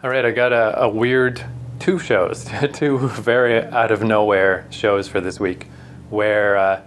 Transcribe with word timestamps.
All 0.00 0.10
right, 0.10 0.24
I 0.24 0.30
got 0.30 0.52
a, 0.52 0.82
a 0.82 0.88
weird 0.88 1.44
two 1.80 1.98
shows, 1.98 2.48
two 2.72 2.98
very 3.08 3.64
out 3.64 3.90
of 3.90 4.04
nowhere 4.04 4.64
shows 4.70 5.08
for 5.08 5.20
this 5.20 5.40
week, 5.40 5.66
where 6.08 6.56
uh, 6.56 6.82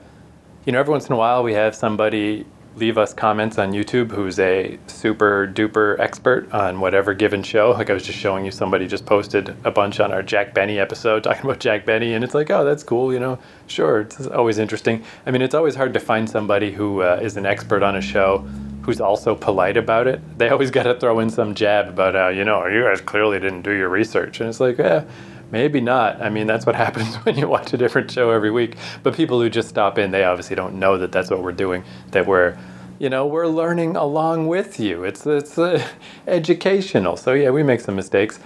you 0.64 0.72
know 0.72 0.80
every 0.80 0.93
once 0.93 1.08
in 1.08 1.11
a 1.11 1.17
while 1.17 1.43
we 1.43 1.51
have 1.51 1.75
somebody 1.75 2.45
leave 2.77 2.97
us 2.97 3.13
comments 3.13 3.58
on 3.58 3.74
YouTube 3.74 4.11
who's 4.11 4.39
a 4.39 4.79
super 4.87 5.45
duper 5.45 6.00
expert 6.00 6.50
on 6.53 6.79
whatever 6.79 7.13
given 7.13 7.43
show. 7.43 7.71
Like 7.71 7.89
I 7.89 7.93
was 7.93 8.05
just 8.05 8.18
showing 8.18 8.45
you, 8.45 8.52
somebody 8.52 8.88
just 8.88 9.05
posted 9.05 9.57
a 9.66 9.71
bunch 9.71 10.00
on 10.00 10.14
our 10.14 10.23
Jack 10.23 10.54
Benny 10.54 10.80
episode 10.80 11.21
talking 11.25 11.43
about 11.43 11.59
Jack 11.59 11.86
Benny, 11.86 12.14
and 12.14 12.23
it's 12.23 12.34
like, 12.34 12.50
oh, 12.50 12.64
that's 12.64 12.82
cool, 12.82 13.12
you 13.12 13.20
know, 13.20 13.38
sure, 13.68 14.00
it's 14.00 14.25
always 14.28 14.57
interesting. 14.57 15.04
I 15.25 15.32
mean, 15.32 15.41
it's 15.41 15.54
always 15.54 15.75
hard 15.75 15.93
to 15.96 16.00
find 16.00 16.30
somebody 16.30 16.71
who 16.71 17.02
uh, 17.02 17.20
is 17.21 17.36
an 17.36 17.46
expert 17.46 17.84
on 17.84 17.98
a 17.98 18.02
show 18.02 18.48
who's 18.84 19.02
also 19.02 19.36
polite 19.36 19.77
about 19.77 20.07
it. 20.07 20.21
They 20.38 20.50
always 20.50 20.71
got 20.77 20.84
to 20.84 21.00
throw 21.00 21.20
in 21.20 21.30
some 21.30 21.55
jab 21.55 21.88
about 21.88 22.16
how, 22.16 22.30
you 22.30 22.43
know, 22.43 22.66
you 22.68 22.84
guys 22.84 23.02
clearly 23.02 23.39
didn't 23.39 23.61
do 23.61 23.71
your 23.71 23.89
research. 23.89 24.39
And 24.39 24.50
it's 24.50 24.59
like, 24.59 24.80
eh, 24.80 25.03
maybe 25.52 25.81
not. 25.81 26.22
I 26.22 26.30
mean, 26.30 26.48
that's 26.48 26.66
what 26.66 26.76
happens 26.86 27.16
when 27.17 27.38
you 27.38 27.48
watch 27.48 27.73
a 27.73 27.77
different 27.77 28.12
show 28.12 28.31
every 28.31 28.52
week. 28.52 28.75
But 29.03 29.16
people 29.16 29.39
who 29.39 29.49
just 29.49 29.70
stop 29.70 29.98
in, 29.98 30.12
they 30.12 30.23
obviously 30.23 30.55
don't 30.55 30.75
know 30.75 30.98
that 30.98 31.12
that's 31.12 31.30
what 31.30 31.44
we're 31.44 31.52
doing, 31.52 31.84
that 32.12 32.25
we're, 32.25 32.58
you 32.99 33.09
know, 33.09 33.25
we're 33.25 33.48
learning 33.48 33.95
along 33.95 34.48
with 34.48 34.80
you. 34.80 35.03
It's, 35.03 35.25
it's 35.25 35.58
uh, 35.58 35.86
educational. 36.27 37.17
So 37.17 37.34
yeah, 37.34 37.50
we 37.50 37.63
make 37.63 37.81
some 37.81 37.95
mistakes. 37.95 38.39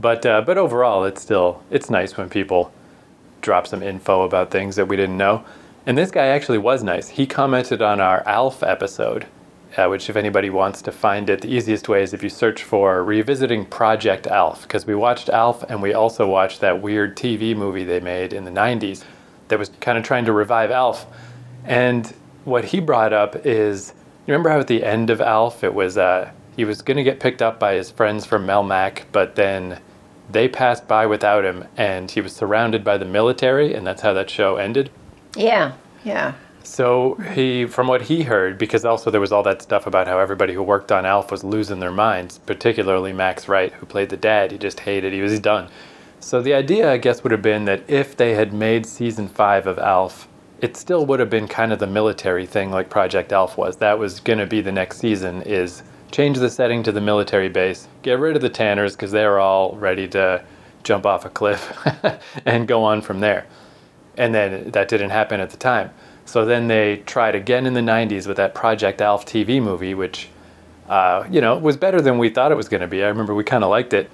But, 0.00 0.24
uh, 0.26 0.40
but 0.40 0.58
overall, 0.58 1.04
it's 1.04 1.22
still, 1.22 1.62
it's 1.70 1.90
nice 1.90 2.16
when 2.16 2.28
people 2.28 2.72
drop 3.40 3.66
some 3.66 3.82
info 3.82 4.22
about 4.22 4.50
things 4.50 4.76
that 4.76 4.86
we 4.86 4.96
didn't 4.96 5.16
know. 5.16 5.44
And 5.84 5.98
this 5.98 6.10
guy 6.10 6.26
actually 6.26 6.58
was 6.58 6.82
nice. 6.82 7.08
He 7.08 7.26
commented 7.26 7.82
on 7.82 8.00
our 8.00 8.22
ALF 8.26 8.62
episode 8.62 9.26
uh, 9.76 9.86
which, 9.88 10.10
if 10.10 10.16
anybody 10.16 10.50
wants 10.50 10.82
to 10.82 10.92
find 10.92 11.30
it, 11.30 11.40
the 11.40 11.48
easiest 11.48 11.88
way 11.88 12.02
is 12.02 12.12
if 12.12 12.22
you 12.22 12.28
search 12.28 12.62
for 12.62 13.02
Revisiting 13.02 13.66
Project 13.66 14.26
Alf, 14.26 14.62
because 14.62 14.86
we 14.86 14.94
watched 14.94 15.28
Alf 15.28 15.62
and 15.64 15.80
we 15.80 15.94
also 15.94 16.26
watched 16.26 16.60
that 16.60 16.82
weird 16.82 17.16
TV 17.16 17.56
movie 17.56 17.84
they 17.84 18.00
made 18.00 18.32
in 18.32 18.44
the 18.44 18.50
90s 18.50 19.04
that 19.48 19.58
was 19.58 19.70
kind 19.80 19.98
of 19.98 20.04
trying 20.04 20.24
to 20.26 20.32
revive 20.32 20.70
Alf. 20.70 21.06
And 21.64 22.12
what 22.44 22.66
he 22.66 22.80
brought 22.80 23.12
up 23.12 23.46
is 23.46 23.94
you 24.26 24.32
remember 24.32 24.50
how 24.50 24.60
at 24.60 24.68
the 24.68 24.84
end 24.84 25.10
of 25.10 25.20
Alf 25.20 25.64
it 25.64 25.74
was 25.74 25.98
uh, 25.98 26.30
he 26.56 26.64
was 26.64 26.82
going 26.82 26.96
to 26.96 27.02
get 27.02 27.18
picked 27.20 27.42
up 27.42 27.58
by 27.58 27.74
his 27.74 27.90
friends 27.90 28.24
from 28.24 28.46
Melmac, 28.46 29.02
but 29.10 29.36
then 29.36 29.80
they 30.30 30.48
passed 30.48 30.86
by 30.86 31.06
without 31.06 31.44
him 31.44 31.66
and 31.76 32.10
he 32.10 32.20
was 32.20 32.34
surrounded 32.34 32.84
by 32.84 32.98
the 32.98 33.04
military, 33.04 33.74
and 33.74 33.86
that's 33.86 34.02
how 34.02 34.12
that 34.12 34.30
show 34.30 34.56
ended? 34.56 34.90
Yeah, 35.36 35.72
yeah. 36.04 36.34
So 36.64 37.14
he, 37.34 37.66
from 37.66 37.88
what 37.88 38.02
he 38.02 38.22
heard, 38.22 38.56
because 38.56 38.84
also 38.84 39.10
there 39.10 39.20
was 39.20 39.32
all 39.32 39.42
that 39.42 39.62
stuff 39.62 39.86
about 39.86 40.06
how 40.06 40.18
everybody 40.18 40.54
who 40.54 40.62
worked 40.62 40.92
on 40.92 41.04
Alf 41.04 41.30
was 41.30 41.42
losing 41.44 41.80
their 41.80 41.90
minds, 41.90 42.38
particularly 42.38 43.12
Max 43.12 43.48
Wright, 43.48 43.72
who 43.72 43.86
played 43.86 44.10
the 44.10 44.16
dad. 44.16 44.52
He 44.52 44.58
just 44.58 44.80
hated. 44.80 45.12
He 45.12 45.20
was 45.20 45.38
done. 45.40 45.68
So 46.20 46.40
the 46.40 46.54
idea, 46.54 46.90
I 46.90 46.98
guess, 46.98 47.24
would 47.24 47.32
have 47.32 47.42
been 47.42 47.64
that 47.64 47.88
if 47.90 48.16
they 48.16 48.34
had 48.34 48.52
made 48.52 48.86
season 48.86 49.28
five 49.28 49.66
of 49.66 49.78
Alf, 49.78 50.28
it 50.60 50.76
still 50.76 51.04
would 51.06 51.18
have 51.18 51.30
been 51.30 51.48
kind 51.48 51.72
of 51.72 51.80
the 51.80 51.86
military 51.88 52.46
thing, 52.46 52.70
like 52.70 52.88
Project 52.88 53.32
Alf 53.32 53.58
was. 53.58 53.76
That 53.78 53.98
was 53.98 54.20
going 54.20 54.38
to 54.38 54.46
be 54.46 54.60
the 54.60 54.70
next 54.70 54.98
season. 54.98 55.42
Is 55.42 55.82
change 56.12 56.38
the 56.38 56.50
setting 56.50 56.82
to 56.84 56.92
the 56.92 57.00
military 57.00 57.48
base, 57.48 57.88
get 58.02 58.20
rid 58.20 58.36
of 58.36 58.42
the 58.42 58.50
Tanners 58.50 58.94
because 58.94 59.10
they're 59.10 59.40
all 59.40 59.74
ready 59.76 60.06
to 60.08 60.44
jump 60.84 61.06
off 61.06 61.24
a 61.24 61.30
cliff 61.30 61.76
and 62.46 62.68
go 62.68 62.84
on 62.84 63.00
from 63.02 63.20
there. 63.20 63.46
And 64.16 64.34
then 64.34 64.70
that 64.70 64.88
didn't 64.88 65.10
happen 65.10 65.40
at 65.40 65.50
the 65.50 65.56
time. 65.56 65.90
So 66.32 66.46
then 66.46 66.66
they 66.66 67.02
tried 67.04 67.34
again 67.34 67.66
in 67.66 67.74
the 67.74 67.82
90s 67.82 68.26
with 68.26 68.38
that 68.38 68.54
Project 68.54 69.02
Alf 69.02 69.26
TV 69.26 69.62
movie, 69.62 69.92
which, 69.92 70.30
uh, 70.88 71.26
you 71.30 71.42
know, 71.42 71.58
was 71.58 71.76
better 71.76 72.00
than 72.00 72.16
we 72.16 72.30
thought 72.30 72.50
it 72.50 72.54
was 72.54 72.70
going 72.70 72.80
to 72.80 72.86
be. 72.86 73.04
I 73.04 73.08
remember 73.08 73.34
we 73.34 73.44
kind 73.44 73.62
of 73.62 73.68
liked 73.68 73.92
it. 73.92 74.10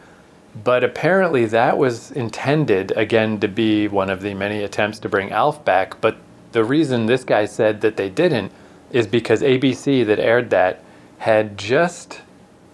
But 0.64 0.82
apparently 0.82 1.44
that 1.44 1.78
was 1.78 2.10
intended, 2.10 2.90
again, 2.96 3.38
to 3.38 3.46
be 3.46 3.86
one 3.86 4.10
of 4.10 4.20
the 4.20 4.34
many 4.34 4.64
attempts 4.64 4.98
to 4.98 5.08
bring 5.08 5.30
Alf 5.30 5.64
back. 5.64 6.00
But 6.00 6.16
the 6.50 6.64
reason 6.64 7.06
this 7.06 7.22
guy 7.22 7.44
said 7.44 7.82
that 7.82 7.96
they 7.96 8.08
didn't 8.08 8.50
is 8.90 9.06
because 9.06 9.40
ABC, 9.40 10.04
that 10.04 10.18
aired 10.18 10.50
that, 10.50 10.82
had 11.18 11.56
just 11.56 12.22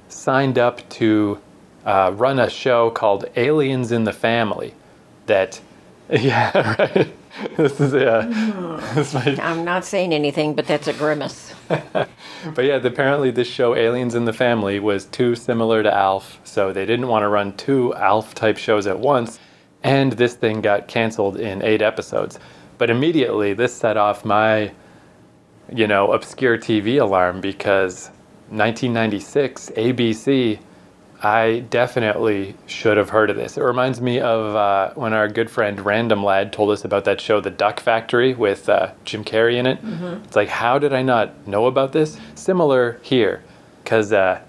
signed 0.08 0.58
up 0.58 0.88
to 0.88 1.38
uh, 1.84 2.12
run 2.16 2.38
a 2.38 2.48
show 2.48 2.88
called 2.88 3.26
Aliens 3.36 3.92
in 3.92 4.04
the 4.04 4.12
Family. 4.14 4.72
That, 5.26 5.60
yeah, 6.08 6.78
right 6.78 7.12
this 7.56 7.80
is 7.80 7.92
yeah. 7.92 8.22
Mm-hmm. 8.22 8.94
This 8.94 9.38
I'm 9.40 9.64
not 9.64 9.84
saying 9.84 10.12
anything, 10.12 10.54
but 10.54 10.66
that's 10.66 10.86
a 10.86 10.92
grimace. 10.92 11.52
but 11.68 12.08
yeah, 12.58 12.76
apparently 12.76 13.30
this 13.30 13.48
show 13.48 13.74
Aliens 13.74 14.14
in 14.14 14.24
the 14.24 14.32
Family 14.32 14.78
was 14.78 15.06
too 15.06 15.34
similar 15.34 15.82
to 15.82 15.92
Alf, 15.92 16.40
so 16.44 16.72
they 16.72 16.86
didn't 16.86 17.08
want 17.08 17.24
to 17.24 17.28
run 17.28 17.56
two 17.56 17.94
Alf 17.94 18.34
type 18.34 18.56
shows 18.56 18.86
at 18.86 18.98
once, 18.98 19.40
and 19.82 20.12
this 20.12 20.34
thing 20.34 20.60
got 20.60 20.86
canceled 20.86 21.36
in 21.36 21.62
eight 21.62 21.82
episodes. 21.82 22.38
But 22.78 22.90
immediately 22.90 23.52
this 23.52 23.74
set 23.74 23.96
off 23.96 24.24
my, 24.24 24.72
you 25.72 25.86
know, 25.88 26.12
obscure 26.12 26.56
TV 26.56 27.00
alarm 27.00 27.40
because 27.40 28.10
1996 28.50 29.70
ABC 29.70 30.58
I 31.24 31.60
definitely 31.70 32.54
should 32.66 32.98
have 32.98 33.08
heard 33.08 33.30
of 33.30 33.36
this. 33.36 33.56
It 33.56 33.62
reminds 33.62 33.98
me 33.98 34.20
of 34.20 34.54
uh, 34.54 34.92
when 34.94 35.14
our 35.14 35.26
good 35.26 35.50
friend 35.50 35.80
Random 35.80 36.22
Lad 36.22 36.52
told 36.52 36.70
us 36.70 36.84
about 36.84 37.06
that 37.06 37.18
show, 37.18 37.40
The 37.40 37.50
Duck 37.50 37.80
Factory, 37.80 38.34
with 38.34 38.68
uh, 38.68 38.92
Jim 39.06 39.24
Carrey 39.24 39.56
in 39.56 39.64
it. 39.64 39.82
Mm-hmm. 39.82 40.22
It's 40.24 40.36
like, 40.36 40.50
how 40.50 40.78
did 40.78 40.92
I 40.92 41.00
not 41.00 41.48
know 41.48 41.64
about 41.64 41.92
this? 41.92 42.18
Similar 42.34 43.00
here, 43.00 43.42
because 43.82 44.12
uh, 44.12 44.42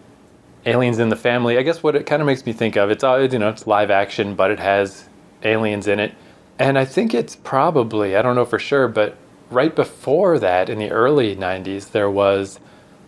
Aliens 0.65 0.99
in 0.99 1.07
the 1.07 1.15
Family. 1.15 1.57
I 1.57 1.61
guess 1.61 1.81
what 1.81 1.95
it 1.95 2.05
kind 2.05 2.21
of 2.21 2.25
makes 2.25 2.45
me 2.45 2.51
think 2.51 2.75
of, 2.75 2.89
it's 2.89 3.05
all 3.05 3.23
you 3.23 3.39
know, 3.39 3.47
it's 3.47 3.65
live 3.65 3.89
action, 3.89 4.35
but 4.35 4.51
it 4.51 4.59
has 4.59 5.07
aliens 5.43 5.87
in 5.87 5.99
it, 6.01 6.13
and 6.59 6.77
I 6.77 6.83
think 6.83 7.13
it's 7.13 7.37
probably 7.37 8.17
I 8.17 8.21
don't 8.21 8.35
know 8.35 8.45
for 8.45 8.59
sure, 8.59 8.89
but 8.89 9.15
right 9.49 9.73
before 9.73 10.39
that, 10.39 10.69
in 10.69 10.79
the 10.79 10.91
early 10.91 11.37
'90s, 11.37 11.91
there 11.91 12.09
was 12.09 12.59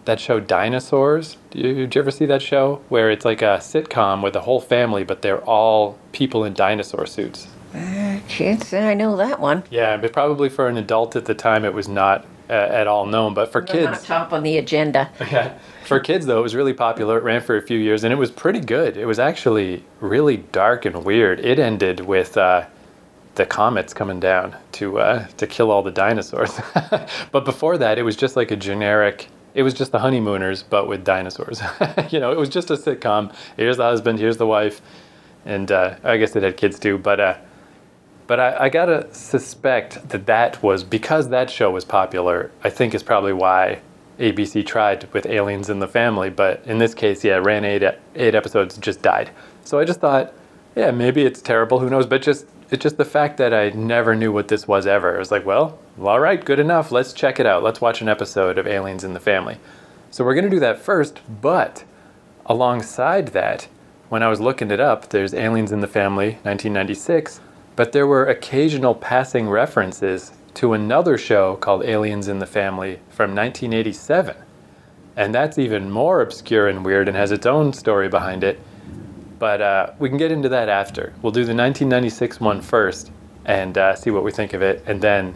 that 0.07 0.19
show 0.19 0.39
Dinosaurs. 0.39 1.37
Did 1.51 1.63
you, 1.63 1.73
did 1.75 1.95
you, 1.95 2.01
ever 2.01 2.11
see 2.11 2.25
that 2.25 2.41
show 2.41 2.81
where 2.89 3.11
it's 3.11 3.23
like 3.23 3.43
a 3.43 3.59
sitcom 3.59 4.23
with 4.23 4.35
a 4.35 4.41
whole 4.41 4.59
family, 4.59 5.03
but 5.03 5.21
they're 5.21 5.43
all 5.43 5.99
people 6.11 6.43
in 6.43 6.53
dinosaur 6.53 7.05
suits? 7.05 7.47
Uh, 7.75 8.19
can't 8.27 8.63
say 8.63 8.89
I 8.89 8.95
know 8.95 9.15
that 9.17 9.39
one. 9.39 9.63
Yeah, 9.69 9.97
but 9.97 10.11
probably 10.11 10.49
for 10.49 10.67
an 10.67 10.77
adult 10.77 11.15
at 11.15 11.25
the 11.25 11.35
time, 11.35 11.63
it 11.63 11.73
was 11.73 11.87
not 11.87 12.25
uh, 12.49 12.53
at 12.53 12.87
all 12.87 13.05
known. 13.05 13.33
But 13.33 13.51
for 13.51 13.61
They're 13.61 13.91
kids, 13.91 14.03
top 14.03 14.33
on 14.33 14.41
the 14.43 14.57
agenda. 14.57 15.11
Yeah, 15.31 15.57
for 15.85 15.99
kids 15.99 16.25
though, 16.25 16.39
it 16.39 16.43
was 16.43 16.55
really 16.55 16.73
popular. 16.73 17.17
It 17.17 17.23
ran 17.23 17.41
for 17.41 17.55
a 17.57 17.61
few 17.61 17.77
years, 17.77 18.03
and 18.03 18.11
it 18.11 18.17
was 18.17 18.31
pretty 18.31 18.61
good. 18.61 18.97
It 18.97 19.05
was 19.05 19.19
actually 19.19 19.83
really 19.99 20.37
dark 20.37 20.85
and 20.85 21.05
weird. 21.05 21.39
It 21.39 21.59
ended 21.59 22.01
with. 22.01 22.35
Uh, 22.35 22.65
the 23.35 23.45
comets 23.45 23.93
coming 23.93 24.19
down 24.19 24.55
to 24.71 24.97
uh, 24.97 25.27
to 25.37 25.45
kill 25.45 25.69
all 25.69 25.83
the 25.83 25.91
dinosaurs, 25.91 26.59
but 27.31 27.45
before 27.45 27.77
that, 27.77 27.99
it 27.99 28.01
was 28.01 28.15
just 28.15 28.35
like 28.35 28.49
a 28.49 28.55
generic 28.55 29.27
it 29.57 29.63
was 29.63 29.73
just 29.73 29.91
the 29.91 29.97
honeymooners, 29.97 30.61
but 30.61 30.87
with 30.87 31.03
dinosaurs. 31.03 31.59
you 32.11 32.19
know, 32.19 32.31
it 32.31 32.37
was 32.37 32.47
just 32.47 32.69
a 32.69 32.75
sitcom. 32.75 33.33
Here's 33.57 33.77
the 33.77 33.83
husband, 33.83 34.19
here's 34.19 34.37
the 34.37 34.45
wife, 34.45 34.81
and 35.45 35.71
uh, 35.71 35.95
I 36.03 36.17
guess 36.17 36.35
it 36.35 36.43
had 36.43 36.57
kids 36.57 36.77
too. 36.77 36.99
But 36.99 37.19
uh, 37.19 37.37
but 38.27 38.39
I, 38.39 38.65
I, 38.65 38.69
gotta 38.69 39.11
suspect 39.11 40.09
that 40.09 40.27
that 40.27 40.61
was 40.61 40.83
because 40.83 41.29
that 41.29 41.49
show 41.49 41.71
was 41.71 41.85
popular. 41.85 42.51
I 42.63 42.69
think 42.69 42.93
is 42.93 43.01
probably 43.01 43.33
why 43.33 43.81
ABC 44.19 44.63
tried 44.63 45.11
with 45.11 45.25
Aliens 45.25 45.71
in 45.71 45.79
the 45.79 45.87
Family. 45.87 46.29
But 46.29 46.63
in 46.67 46.77
this 46.77 46.93
case, 46.93 47.23
yeah, 47.23 47.37
ran 47.37 47.65
eight 47.65 47.81
eight 48.13 48.35
episodes, 48.35 48.77
just 48.77 49.01
died. 49.01 49.31
So 49.63 49.79
I 49.79 49.85
just 49.85 49.99
thought, 49.99 50.35
yeah, 50.75 50.91
maybe 50.91 51.23
it's 51.23 51.41
terrible. 51.41 51.79
Who 51.79 51.89
knows? 51.89 52.05
But 52.05 52.21
just 52.21 52.45
it's 52.69 52.83
just 52.83 52.97
the 52.97 53.05
fact 53.05 53.37
that 53.37 53.53
I 53.53 53.69
never 53.69 54.15
knew 54.15 54.31
what 54.31 54.49
this 54.49 54.67
was 54.67 54.85
ever. 54.85 55.15
I 55.15 55.19
was 55.19 55.31
like, 55.31 55.45
well, 55.45 55.79
all 56.01 56.19
right, 56.19 56.43
good 56.43 56.59
enough. 56.59 56.91
Let's 56.91 57.13
check 57.13 57.39
it 57.39 57.45
out. 57.45 57.63
Let's 57.63 57.79
watch 57.79 58.01
an 58.01 58.09
episode 58.09 58.57
of 58.57 58.67
Aliens 58.67 59.03
in 59.03 59.13
the 59.13 59.19
Family. 59.19 59.57
So 60.11 60.25
we're 60.25 60.33
going 60.33 60.45
to 60.45 60.49
do 60.49 60.59
that 60.59 60.79
first, 60.79 61.21
but 61.41 61.85
alongside 62.45 63.29
that, 63.29 63.67
when 64.09 64.23
I 64.23 64.27
was 64.27 64.41
looking 64.41 64.71
it 64.71 64.79
up, 64.79 65.09
there's 65.09 65.33
Aliens 65.33 65.71
in 65.71 65.81
the 65.81 65.87
Family 65.87 66.31
1996, 66.43 67.39
but 67.75 67.91
there 67.91 68.07
were 68.07 68.25
occasional 68.25 68.95
passing 68.95 69.49
references 69.49 70.31
to 70.55 70.73
another 70.73 71.17
show 71.17 71.55
called 71.57 71.83
Aliens 71.83 72.27
in 72.27 72.39
the 72.39 72.45
Family 72.45 72.95
from 73.09 73.35
1987. 73.35 74.35
And 75.15 75.33
that's 75.33 75.57
even 75.57 75.89
more 75.89 76.21
obscure 76.21 76.67
and 76.67 76.85
weird 76.85 77.07
and 77.07 77.15
has 77.15 77.31
its 77.31 77.45
own 77.45 77.73
story 77.73 78.09
behind 78.09 78.43
it. 78.43 78.59
But 79.39 79.61
uh, 79.61 79.93
we 79.99 80.09
can 80.09 80.17
get 80.17 80.31
into 80.31 80.49
that 80.49 80.69
after. 80.69 81.13
We'll 81.21 81.31
do 81.31 81.41
the 81.41 81.53
1996 81.53 82.39
one 82.39 82.61
first 82.61 83.11
and 83.45 83.77
uh, 83.77 83.95
see 83.95 84.09
what 84.09 84.23
we 84.23 84.31
think 84.31 84.53
of 84.53 84.61
it. 84.61 84.83
And 84.87 85.01
then 85.01 85.35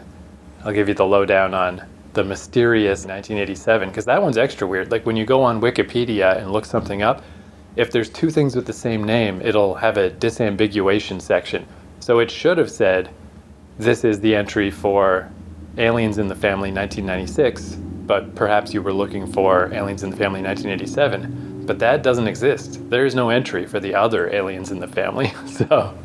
I'll 0.64 0.72
give 0.72 0.88
you 0.88 0.94
the 0.94 1.06
lowdown 1.06 1.54
on 1.54 1.82
the 2.12 2.22
mysterious 2.22 3.06
1987, 3.06 3.88
because 3.88 4.04
that 4.04 4.20
one's 4.20 4.36
extra 4.36 4.66
weird. 4.66 4.90
Like 4.90 5.06
when 5.06 5.16
you 5.16 5.24
go 5.24 5.42
on 5.42 5.60
Wikipedia 5.60 6.36
and 6.36 6.52
look 6.52 6.66
something 6.66 7.02
up, 7.02 7.22
if 7.76 7.90
there's 7.90 8.10
two 8.10 8.30
things 8.30 8.54
with 8.54 8.66
the 8.66 8.72
same 8.72 9.02
name, 9.02 9.40
it'll 9.40 9.74
have 9.74 9.96
a 9.96 10.10
disambiguation 10.10 11.22
section. 11.22 11.66
So 12.00 12.18
it 12.18 12.30
should 12.30 12.58
have 12.58 12.70
said, 12.70 13.08
this 13.78 14.04
is 14.04 14.20
the 14.20 14.34
entry 14.34 14.70
for 14.70 15.30
Aliens 15.78 16.18
in 16.18 16.28
the 16.28 16.34
Family 16.34 16.70
1996, 16.70 17.76
but 18.06 18.34
perhaps 18.34 18.74
you 18.74 18.82
were 18.82 18.92
looking 18.92 19.26
for 19.26 19.72
Aliens 19.72 20.02
in 20.02 20.10
the 20.10 20.16
Family 20.16 20.42
1987 20.42 21.51
but 21.66 21.78
that 21.78 22.02
doesn't 22.02 22.26
exist. 22.28 22.78
There 22.90 23.06
is 23.06 23.14
no 23.14 23.30
entry 23.30 23.66
for 23.66 23.80
the 23.80 23.94
other 23.94 24.32
aliens 24.34 24.70
in 24.70 24.80
the 24.80 24.88
family. 24.88 25.32
So, 25.46 25.96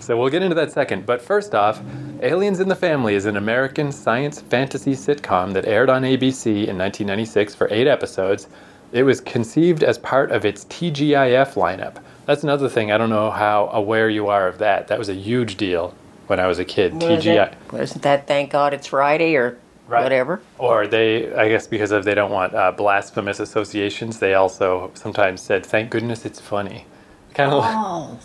so 0.00 0.16
we'll 0.18 0.30
get 0.30 0.42
into 0.42 0.54
that 0.56 0.72
second. 0.72 1.06
But 1.06 1.22
first 1.22 1.54
off, 1.54 1.80
Aliens 2.22 2.60
in 2.60 2.68
the 2.68 2.74
Family 2.74 3.14
is 3.14 3.26
an 3.26 3.36
American 3.36 3.92
science 3.92 4.40
fantasy 4.40 4.92
sitcom 4.92 5.52
that 5.52 5.66
aired 5.66 5.88
on 5.88 6.02
ABC 6.02 6.46
in 6.46 6.76
1996 6.76 7.54
for 7.54 7.68
eight 7.70 7.86
episodes. 7.86 8.48
It 8.92 9.04
was 9.04 9.20
conceived 9.20 9.84
as 9.84 9.98
part 9.98 10.32
of 10.32 10.44
its 10.44 10.64
TGIF 10.64 11.54
lineup. 11.54 12.02
That's 12.26 12.42
another 12.42 12.68
thing. 12.68 12.90
I 12.90 12.98
don't 12.98 13.10
know 13.10 13.30
how 13.30 13.68
aware 13.72 14.10
you 14.10 14.26
are 14.28 14.48
of 14.48 14.58
that. 14.58 14.88
That 14.88 14.98
was 14.98 15.08
a 15.08 15.14
huge 15.14 15.56
deal 15.56 15.94
when 16.26 16.40
I 16.40 16.46
was 16.46 16.58
a 16.58 16.64
kid. 16.64 16.94
Was 16.94 17.24
TGI. 17.24 17.54
Wasn't 17.72 18.02
that 18.02 18.26
Thank 18.26 18.50
God 18.50 18.74
It's 18.74 18.88
Friday 18.88 19.36
or 19.36 19.58
Right. 19.90 20.02
whatever? 20.04 20.40
Or 20.58 20.86
they, 20.86 21.32
I 21.34 21.48
guess, 21.48 21.66
because 21.66 21.90
of 21.90 22.04
they 22.04 22.14
don't 22.14 22.30
want 22.30 22.54
uh, 22.54 22.72
blasphemous 22.72 23.40
associations, 23.40 24.18
they 24.20 24.34
also 24.34 24.90
sometimes 24.94 25.40
said, 25.42 25.66
"Thank 25.66 25.90
goodness 25.90 26.24
it's 26.24 26.40
funny." 26.40 26.86
Kind 27.34 27.52
of, 27.52 27.62
Oh. 27.66 28.18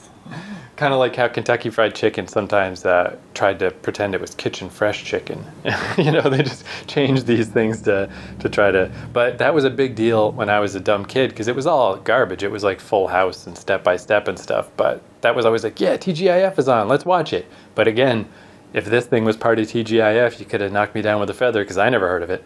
kind 0.75 0.93
of 0.93 0.99
like 0.99 1.15
how 1.15 1.27
Kentucky 1.27 1.69
Fried 1.69 1.93
Chicken 1.93 2.27
sometimes 2.27 2.85
uh, 2.85 3.15
tried 3.35 3.59
to 3.59 3.69
pretend 3.71 4.15
it 4.15 4.21
was 4.21 4.33
kitchen 4.35 4.69
fresh 4.69 5.03
chicken. 5.03 5.43
you 5.97 6.11
know, 6.11 6.21
they 6.21 6.41
just 6.43 6.65
changed 6.87 7.25
these 7.27 7.47
things 7.47 7.81
to 7.83 8.09
to 8.39 8.49
try 8.49 8.71
to. 8.71 8.91
But 9.13 9.37
that 9.39 9.53
was 9.53 9.63
a 9.63 9.69
big 9.69 9.95
deal 9.95 10.31
when 10.31 10.49
I 10.49 10.59
was 10.59 10.75
a 10.75 10.79
dumb 10.79 11.05
kid 11.05 11.29
because 11.29 11.47
it 11.47 11.55
was 11.55 11.65
all 11.67 11.95
garbage. 11.97 12.43
It 12.43 12.51
was 12.51 12.63
like 12.63 12.79
Full 12.79 13.07
House 13.07 13.47
and 13.47 13.57
Step 13.57 13.83
by 13.83 13.95
Step 13.97 14.27
and 14.27 14.37
stuff. 14.39 14.69
But 14.77 15.01
that 15.21 15.35
was 15.35 15.45
always 15.45 15.63
like, 15.63 15.79
yeah, 15.79 15.97
TGIF 15.97 16.57
is 16.59 16.67
on. 16.67 16.87
Let's 16.87 17.05
watch 17.05 17.33
it. 17.33 17.45
But 17.75 17.87
again, 17.87 18.27
if 18.75 18.83
this 18.83 19.05
thing 19.05 19.23
was 19.23 19.37
part 19.37 19.57
of 19.57 19.67
TGIF, 19.67 20.37
you 20.37 20.45
could 20.45 20.59
have 20.59 20.73
knocked 20.73 20.95
me 20.95 21.01
down 21.01 21.21
with 21.21 21.29
a 21.29 21.33
feather 21.33 21.63
because 21.63 21.77
I 21.77 21.89
never 21.89 22.09
heard 22.09 22.21
of 22.21 22.29
it. 22.29 22.43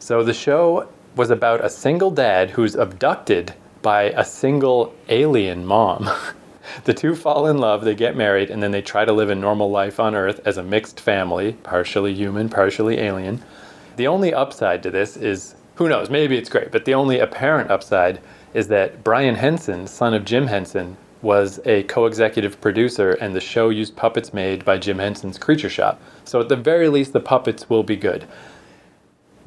So 0.00 0.24
the 0.24 0.34
show 0.34 0.88
was 1.14 1.30
about 1.30 1.64
a 1.64 1.70
single 1.70 2.10
dad 2.10 2.50
who's 2.50 2.74
abducted 2.74 3.54
by 3.80 4.10
a 4.10 4.24
single 4.24 4.92
alien 5.08 5.64
mom. 5.64 6.10
the 6.84 6.92
two 6.92 7.14
fall 7.14 7.46
in 7.46 7.58
love, 7.58 7.84
they 7.84 7.94
get 7.94 8.16
married, 8.16 8.50
and 8.50 8.60
then 8.60 8.72
they 8.72 8.82
try 8.82 9.04
to 9.04 9.12
live 9.12 9.30
a 9.30 9.34
normal 9.36 9.70
life 9.70 10.00
on 10.00 10.16
Earth 10.16 10.40
as 10.44 10.56
a 10.56 10.62
mixed 10.64 10.98
family, 10.98 11.52
partially 11.62 12.14
human, 12.14 12.48
partially 12.48 12.98
alien. 12.98 13.40
The 13.94 14.08
only 14.08 14.34
upside 14.34 14.82
to 14.82 14.90
this 14.90 15.16
is 15.16 15.54
who 15.76 15.88
knows, 15.88 16.10
maybe 16.10 16.36
it's 16.36 16.50
great, 16.50 16.72
but 16.72 16.84
the 16.84 16.94
only 16.94 17.20
apparent 17.20 17.70
upside 17.70 18.18
is 18.54 18.66
that 18.68 19.04
Brian 19.04 19.36
Henson, 19.36 19.86
son 19.86 20.14
of 20.14 20.24
Jim 20.24 20.48
Henson, 20.48 20.96
was 21.22 21.60
a 21.64 21.82
co 21.84 22.06
executive 22.06 22.60
producer, 22.60 23.12
and 23.12 23.34
the 23.34 23.40
show 23.40 23.68
used 23.68 23.96
puppets 23.96 24.32
made 24.32 24.64
by 24.64 24.78
Jim 24.78 24.98
Henson's 24.98 25.38
Creature 25.38 25.70
Shop. 25.70 26.00
So, 26.24 26.40
at 26.40 26.48
the 26.48 26.56
very 26.56 26.88
least, 26.88 27.12
the 27.12 27.20
puppets 27.20 27.68
will 27.68 27.82
be 27.82 27.96
good. 27.96 28.26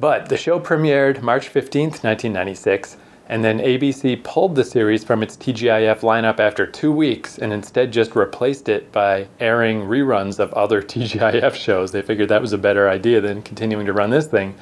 But 0.00 0.28
the 0.28 0.36
show 0.36 0.60
premiered 0.60 1.22
March 1.22 1.52
15th, 1.52 2.02
1996, 2.02 2.96
and 3.28 3.42
then 3.42 3.58
ABC 3.58 4.22
pulled 4.22 4.54
the 4.54 4.64
series 4.64 5.02
from 5.02 5.22
its 5.22 5.36
TGIF 5.36 6.00
lineup 6.00 6.38
after 6.38 6.66
two 6.66 6.92
weeks 6.92 7.38
and 7.38 7.52
instead 7.52 7.92
just 7.92 8.14
replaced 8.14 8.68
it 8.68 8.92
by 8.92 9.28
airing 9.40 9.82
reruns 9.82 10.38
of 10.38 10.52
other 10.52 10.82
TGIF 10.82 11.54
shows. 11.54 11.92
They 11.92 12.02
figured 12.02 12.28
that 12.28 12.42
was 12.42 12.52
a 12.52 12.58
better 12.58 12.88
idea 12.88 13.20
than 13.20 13.42
continuing 13.42 13.86
to 13.86 13.92
run 13.92 14.10
this 14.10 14.26
thing. 14.26 14.54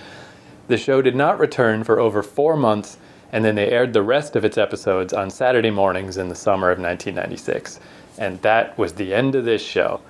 The 0.68 0.76
show 0.76 1.02
did 1.02 1.16
not 1.16 1.40
return 1.40 1.82
for 1.82 1.98
over 1.98 2.22
four 2.22 2.56
months, 2.56 2.98
and 3.32 3.44
then 3.44 3.54
they 3.54 3.70
aired 3.70 3.92
the 3.92 4.02
rest 4.02 4.36
of 4.36 4.44
its 4.44 4.58
episodes 4.58 5.12
on 5.12 5.30
Saturday 5.30 5.70
mornings 5.70 6.16
in 6.18 6.28
the 6.28 6.34
summer 6.34 6.70
of 6.70 6.78
1996. 6.78 7.80
And 8.18 8.40
that 8.42 8.76
was 8.78 8.92
the 8.92 9.14
end 9.14 9.34
of 9.34 9.44
this 9.44 9.62
show. 9.62 10.00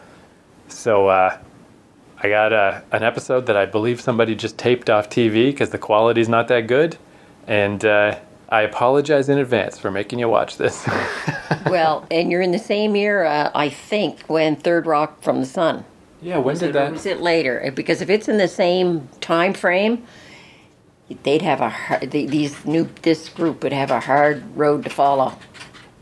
So, 0.69 1.07
uh, 1.09 1.39
I 2.25 2.29
got 2.29 2.53
a, 2.53 2.83
an 2.93 3.03
episode 3.03 3.47
that 3.47 3.57
I 3.57 3.67
believe 3.67 4.01
somebody 4.01 4.35
just 4.37 4.57
taped 4.57 4.89
off 4.89 5.11
TV 5.11 5.47
because 5.47 5.71
the 5.71 5.79
quality's 5.79 6.29
not 6.29 6.47
that 6.49 6.69
good. 6.69 6.97
And 7.49 7.85
uh, 7.85 8.19
I 8.49 8.63
apologize 8.63 9.29
in 9.29 9.39
advance 9.39 9.77
for 9.79 9.91
making 9.91 10.21
you 10.21 10.29
watch 10.29 10.57
this. 10.57 10.89
well, 11.67 12.07
and 12.13 12.31
you're 12.31 12.41
in 12.41 12.53
the 12.53 12.59
same 12.61 12.95
era, 12.95 13.51
I 13.55 13.69
think, 13.69 14.23
when 14.27 14.55
Third 14.57 14.87
Rock 14.87 15.21
from 15.21 15.41
the 15.41 15.47
Sun. 15.47 15.85
yeah, 16.21 16.37
when 16.37 16.45
Was 16.45 16.61
did 16.61 16.71
it, 16.71 16.73
that? 16.75 16.93
was 16.93 17.07
it 17.07 17.21
later? 17.21 17.73
Because 17.75 18.01
if 18.01 18.09
it's 18.09 18.29
in 18.29 18.39
the 18.39 18.47
same 18.49 19.09
time 19.21 19.53
frame, 19.53 20.07
they'd 21.23 21.43
have 21.43 21.61
a 21.61 21.69
hard, 21.69 22.11
these 22.11 22.65
new 22.65 22.89
this 23.03 23.29
group 23.29 23.63
would 23.63 23.73
have 23.73 23.91
a 23.91 24.01
hard 24.01 24.45
road 24.57 24.85
to 24.85 24.91
follow. 24.91 25.37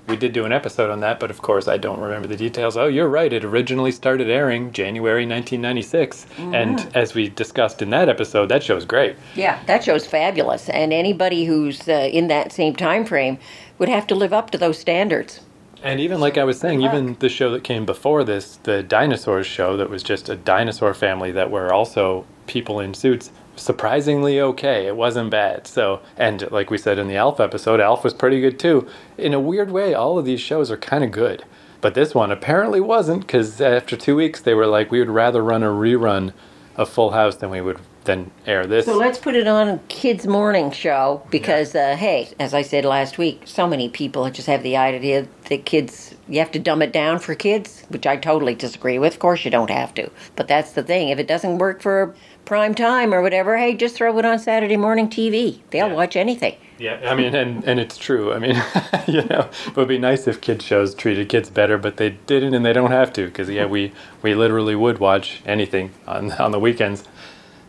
We 0.06 0.16
did 0.16 0.32
do 0.32 0.44
an 0.44 0.52
episode 0.52 0.90
on 0.90 0.98
that, 1.00 1.20
but 1.20 1.30
of 1.30 1.40
course 1.40 1.68
I 1.68 1.76
don't 1.76 2.00
remember 2.00 2.26
the 2.26 2.36
details. 2.36 2.76
Oh, 2.76 2.88
you're 2.88 3.08
right. 3.08 3.32
It 3.32 3.44
originally 3.44 3.92
started 3.92 4.28
airing 4.28 4.72
January 4.72 5.24
1996. 5.24 6.26
And 6.38 6.96
as 6.96 7.14
we 7.14 7.28
discussed 7.28 7.80
in 7.80 7.90
that 7.90 8.08
episode, 8.08 8.46
that 8.48 8.64
show's 8.64 8.84
great. 8.84 9.14
Yeah, 9.36 9.62
that 9.66 9.84
show's 9.84 10.06
fabulous, 10.06 10.68
and 10.68 10.92
anybody 10.92 11.44
who's 11.44 11.88
uh, 11.88 12.10
in 12.12 12.26
that 12.26 12.50
same 12.50 12.74
time 12.74 13.04
frame 13.04 13.38
would 13.78 13.88
have 13.88 14.06
to 14.08 14.16
live 14.16 14.32
up 14.32 14.50
to 14.50 14.58
those 14.58 14.78
standards. 14.78 15.40
And 15.82 16.00
even 16.00 16.20
like 16.20 16.36
I 16.36 16.44
was 16.44 16.58
saying, 16.58 16.82
even 16.82 17.16
the 17.20 17.28
show 17.28 17.50
that 17.52 17.64
came 17.64 17.86
before 17.86 18.22
this, 18.24 18.56
the 18.64 18.82
dinosaurs 18.82 19.46
show 19.46 19.76
that 19.76 19.88
was 19.88 20.02
just 20.02 20.28
a 20.28 20.36
dinosaur 20.36 20.92
family 20.92 21.30
that 21.32 21.50
were 21.50 21.72
also 21.72 22.26
people 22.46 22.80
in 22.80 22.92
suits, 22.92 23.30
surprisingly 23.60 24.40
okay. 24.40 24.86
It 24.86 24.96
wasn't 24.96 25.30
bad. 25.30 25.66
So, 25.66 26.00
and 26.16 26.50
like 26.50 26.70
we 26.70 26.78
said 26.78 26.98
in 26.98 27.08
the 27.08 27.16
Alf 27.16 27.40
episode, 27.40 27.80
Alf 27.80 28.02
was 28.02 28.14
pretty 28.14 28.40
good 28.40 28.58
too. 28.58 28.88
In 29.18 29.34
a 29.34 29.40
weird 29.40 29.70
way, 29.70 29.94
all 29.94 30.18
of 30.18 30.24
these 30.24 30.40
shows 30.40 30.70
are 30.70 30.76
kind 30.76 31.04
of 31.04 31.10
good. 31.10 31.44
But 31.80 31.94
this 31.94 32.14
one 32.14 32.30
apparently 32.30 32.80
wasn't 32.80 33.22
because 33.22 33.60
after 33.60 33.96
two 33.96 34.16
weeks 34.16 34.40
they 34.40 34.54
were 34.54 34.66
like, 34.66 34.90
we 34.90 34.98
would 34.98 35.08
rather 35.08 35.42
run 35.42 35.62
a 35.62 35.68
rerun 35.68 36.32
of 36.76 36.88
Full 36.88 37.10
House 37.10 37.36
than 37.36 37.50
we 37.50 37.60
would 37.60 37.78
then 38.04 38.30
air 38.46 38.66
this. 38.66 38.86
So 38.86 38.96
let's 38.96 39.18
put 39.18 39.34
it 39.34 39.46
on 39.46 39.78
kids' 39.88 40.26
morning 40.26 40.70
show 40.70 41.22
because, 41.30 41.74
uh, 41.74 41.96
hey, 41.96 42.28
as 42.38 42.54
I 42.54 42.62
said 42.62 42.84
last 42.84 43.18
week, 43.18 43.42
so 43.44 43.66
many 43.66 43.88
people 43.88 44.28
just 44.30 44.46
have 44.46 44.62
the 44.62 44.76
idea 44.76 45.26
that 45.48 45.64
kids, 45.66 46.14
you 46.28 46.38
have 46.38 46.50
to 46.52 46.58
dumb 46.58 46.80
it 46.82 46.92
down 46.92 47.18
for 47.18 47.34
kids, 47.34 47.84
which 47.88 48.06
I 48.06 48.16
totally 48.16 48.54
disagree 48.54 48.98
with. 48.98 49.14
Of 49.14 49.18
course, 49.18 49.44
you 49.44 49.50
don't 49.50 49.70
have 49.70 49.94
to. 49.94 50.10
But 50.36 50.48
that's 50.48 50.72
the 50.72 50.82
thing. 50.82 51.10
If 51.10 51.18
it 51.18 51.28
doesn't 51.28 51.58
work 51.58 51.82
for 51.82 52.14
prime 52.50 52.74
time 52.74 53.14
or 53.14 53.22
whatever, 53.22 53.56
hey, 53.56 53.72
just 53.76 53.94
throw 53.94 54.18
it 54.18 54.24
on 54.24 54.36
Saturday 54.36 54.76
morning 54.76 55.08
TV. 55.08 55.60
They'll 55.70 55.86
Yeah. 55.86 55.94
watch 55.94 56.16
anything. 56.16 56.56
Yeah, 56.80 56.98
I 57.08 57.14
mean, 57.14 57.32
and, 57.32 57.62
and 57.62 57.78
it's 57.78 57.96
true. 57.96 58.32
I 58.32 58.40
mean, 58.40 58.60
you 59.06 59.22
know, 59.26 59.48
it 59.68 59.76
would 59.76 59.86
be 59.86 59.98
nice 59.98 60.26
if 60.26 60.40
kid 60.40 60.60
shows 60.60 60.92
treated 60.92 61.28
kids 61.28 61.48
better, 61.48 61.78
but 61.78 61.96
they 61.96 62.16
didn't, 62.26 62.52
and 62.54 62.66
they 62.66 62.72
don't 62.72 62.90
have 62.90 63.12
to 63.12 63.26
because 63.26 63.48
yeah, 63.48 63.66
we 63.66 63.92
we 64.20 64.34
literally 64.34 64.74
would 64.74 64.98
watch 64.98 65.42
anything 65.46 65.92
on 66.08 66.32
on 66.44 66.50
the 66.50 66.58
weekends. 66.58 67.04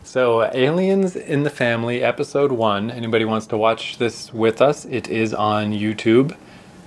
So, 0.02 0.50
Aliens 0.52 1.14
in 1.14 1.44
the 1.44 1.50
Family, 1.50 2.02
episode 2.02 2.50
one. 2.50 2.90
Anybody 2.90 3.24
wants 3.24 3.46
to 3.46 3.56
watch 3.56 3.98
this 3.98 4.34
with 4.34 4.60
us? 4.60 4.84
It 4.86 5.06
is 5.08 5.32
on 5.32 5.70
YouTube, 5.72 6.34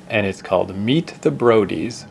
and 0.10 0.28
it's 0.28 0.42
called 0.42 0.76
Meet 0.76 1.22
the 1.22 1.32
Brodies. 1.32 2.08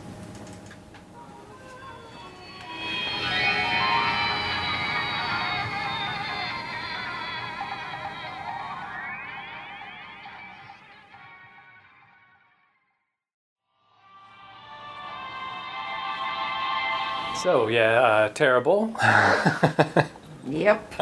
So 17.45 17.67
yeah, 17.69 18.01
uh, 18.01 18.29
terrible. 18.31 18.97
Yep. 20.47 20.95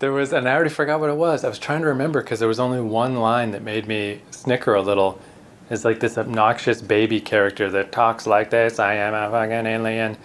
There 0.00 0.12
was, 0.12 0.34
and 0.34 0.46
I 0.46 0.54
already 0.54 0.68
forgot 0.68 1.00
what 1.00 1.08
it 1.08 1.16
was. 1.16 1.44
I 1.44 1.48
was 1.48 1.58
trying 1.58 1.80
to 1.80 1.86
remember 1.88 2.22
because 2.22 2.38
there 2.38 2.48
was 2.48 2.60
only 2.60 2.80
one 2.80 3.16
line 3.16 3.52
that 3.52 3.62
made 3.62 3.86
me 3.86 4.20
snicker 4.30 4.74
a 4.74 4.82
little. 4.82 5.18
It's 5.70 5.82
like 5.84 6.00
this 6.00 6.18
obnoxious 6.18 6.82
baby 6.82 7.22
character 7.22 7.70
that 7.70 7.90
talks 7.90 8.26
like 8.26 8.50
this. 8.50 8.78
I 8.78 8.94
am 8.96 9.14
a 9.14 9.30
fucking 9.30 9.64
alien, 9.66 10.18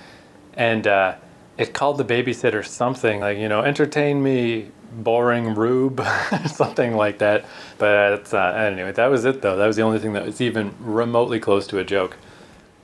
and 0.55 0.85
uh, 0.85 1.15
it 1.57 1.73
called 1.73 1.97
the 1.97 2.03
babysitter 2.03 2.65
something 2.65 3.21
like 3.21 3.37
you 3.37 3.47
know, 3.47 3.61
entertain 3.61 4.21
me, 4.21 4.69
boring 4.97 5.55
rube, 5.55 6.05
something 6.45 6.95
like 6.97 7.19
that. 7.19 7.45
But 7.77 8.13
it's, 8.19 8.33
uh, 8.33 8.53
anyway, 8.53 8.91
that 8.91 9.07
was 9.07 9.23
it 9.23 9.41
though. 9.41 9.55
That 9.55 9.67
was 9.67 9.77
the 9.77 9.83
only 9.83 9.99
thing 9.99 10.11
that 10.13 10.25
was 10.25 10.41
even 10.41 10.73
remotely 10.79 11.39
close 11.39 11.67
to 11.67 11.79
a 11.79 11.85
joke. 11.85 12.17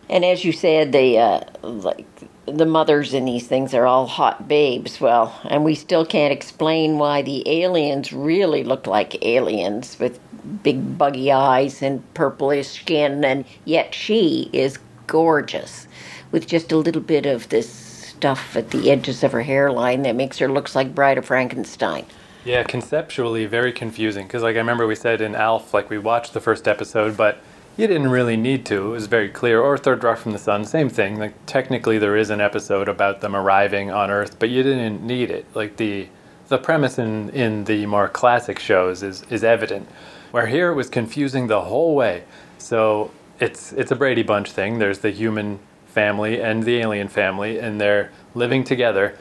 And 0.10 0.26
as 0.26 0.44
you 0.44 0.52
said, 0.52 0.92
the 0.92 1.18
uh, 1.18 1.42
like 1.62 2.08
the 2.46 2.66
mothers 2.66 3.14
in 3.14 3.26
these 3.26 3.48
things 3.48 3.74
are 3.74 3.86
all 3.86 4.08
hot 4.08 4.48
babes. 4.48 5.00
Well, 5.00 5.40
and 5.46 5.64
we 5.64 5.76
still 5.76 6.06
can't 6.06 6.34
explain 6.34 6.98
why 6.98 7.22
the 7.22 7.48
aliens 7.48 8.12
really 8.12 8.64
look 8.64 8.88
like 8.88 9.24
aliens 9.24 10.00
with 10.00 10.20
big 10.64 10.98
buggy 10.98 11.32
eyes 11.32 11.82
and 11.82 12.14
purplish 12.14 12.70
skin, 12.70 13.24
and 13.24 13.46
yet 13.66 13.94
she 13.94 14.50
is 14.52 14.80
gorgeous 15.08 15.88
with 16.32 16.48
just 16.48 16.72
a 16.72 16.78
little 16.78 17.02
bit 17.02 17.26
of 17.26 17.50
this 17.50 17.70
stuff 17.72 18.56
at 18.56 18.72
the 18.72 18.92
edges 18.92 19.24
of 19.24 19.32
her 19.32 19.44
hairline 19.44 20.04
that 20.04 20.16
makes 20.16 20.38
her 20.40 20.50
looks 20.50 20.76
like 20.76 20.94
Bride 20.94 21.18
of 21.18 21.26
Frankenstein. 21.26 22.06
Yeah, 22.46 22.64
conceptually 22.64 23.46
very 23.46 23.72
confusing 23.72 24.28
because, 24.28 24.44
like, 24.44 24.56
I 24.56 24.60
remember 24.60 24.88
we 24.88 24.96
said 24.96 25.22
in 25.22 25.36
Alf, 25.36 25.74
like, 25.74 25.90
we 25.90 25.98
watched 25.98 26.34
the 26.34 26.40
first 26.40 26.68
episode, 26.68 27.18
but 27.18 27.40
you 27.78 27.88
didn't 27.88 28.10
really 28.10 28.38
need 28.38 28.66
to. 28.68 28.88
It 28.88 28.90
was 28.90 29.08
very 29.08 29.30
clear. 29.30 29.62
Or 29.62 29.78
Third 29.78 30.04
Rock 30.04 30.18
from 30.18 30.34
the 30.34 30.38
Sun, 30.38 30.66
same 30.66 30.90
thing. 30.90 31.18
Like, 31.18 31.34
technically, 31.46 31.98
there 31.98 32.18
is 32.18 32.30
an 32.30 32.42
episode 32.42 32.88
about 32.88 33.22
them 33.22 33.36
arriving 33.36 33.90
on 33.92 34.12
Earth, 34.12 34.38
but 34.38 34.50
you 34.50 34.64
didn't 34.64 35.02
need 35.02 35.32
it. 35.32 35.46
Like, 35.56 35.78
the 35.78 36.08
the 36.50 36.58
premise 36.58 36.98
in, 36.98 37.30
in 37.30 37.64
the 37.66 37.86
more 37.86 38.10
classic 38.10 38.60
shows 38.60 39.04
is, 39.04 39.24
is 39.30 39.44
evident. 39.44 39.88
Where 40.32 40.48
here 40.48 40.72
it 40.72 40.76
was 40.76 40.90
confusing 40.90 41.48
the 41.48 41.62
whole 41.62 41.96
way. 41.96 42.24
So 42.58 43.12
it's 43.40 43.72
it's 43.74 43.92
a 43.92 43.96
Brady 43.96 44.24
Bunch 44.24 44.52
thing. 44.52 44.80
There's 44.80 45.00
the 45.00 45.12
human 45.12 45.60
family 45.88 46.42
and 46.42 46.64
the 46.64 46.78
alien 46.78 47.08
family, 47.08 47.60
and 47.60 47.80
they're 47.80 48.12
living 48.36 48.64
together. 48.64 49.18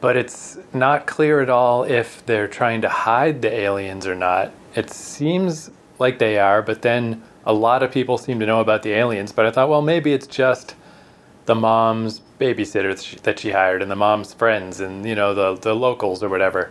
But 0.00 0.16
it's 0.16 0.58
not 0.72 1.06
clear 1.06 1.40
at 1.40 1.50
all 1.50 1.84
if 1.84 2.24
they're 2.26 2.48
trying 2.48 2.80
to 2.82 2.88
hide 2.88 3.42
the 3.42 3.52
aliens 3.52 4.06
or 4.06 4.14
not. 4.14 4.52
It 4.74 4.90
seems 4.90 5.70
like 5.98 6.18
they 6.18 6.38
are, 6.38 6.62
but 6.62 6.82
then 6.82 7.22
a 7.44 7.52
lot 7.52 7.82
of 7.82 7.90
people 7.90 8.18
seem 8.18 8.40
to 8.40 8.46
know 8.46 8.60
about 8.60 8.82
the 8.82 8.92
aliens. 8.92 9.32
But 9.32 9.46
I 9.46 9.50
thought, 9.50 9.68
well, 9.68 9.82
maybe 9.82 10.12
it's 10.12 10.26
just 10.26 10.74
the 11.46 11.54
mom's 11.54 12.20
babysitter 12.38 13.20
that 13.22 13.38
she 13.38 13.50
hired 13.50 13.82
and 13.82 13.90
the 13.90 13.96
mom's 13.96 14.32
friends 14.32 14.80
and 14.80 15.04
you 15.04 15.14
know 15.14 15.34
the 15.34 15.56
the 15.60 15.74
locals 15.74 16.22
or 16.22 16.28
whatever. 16.28 16.70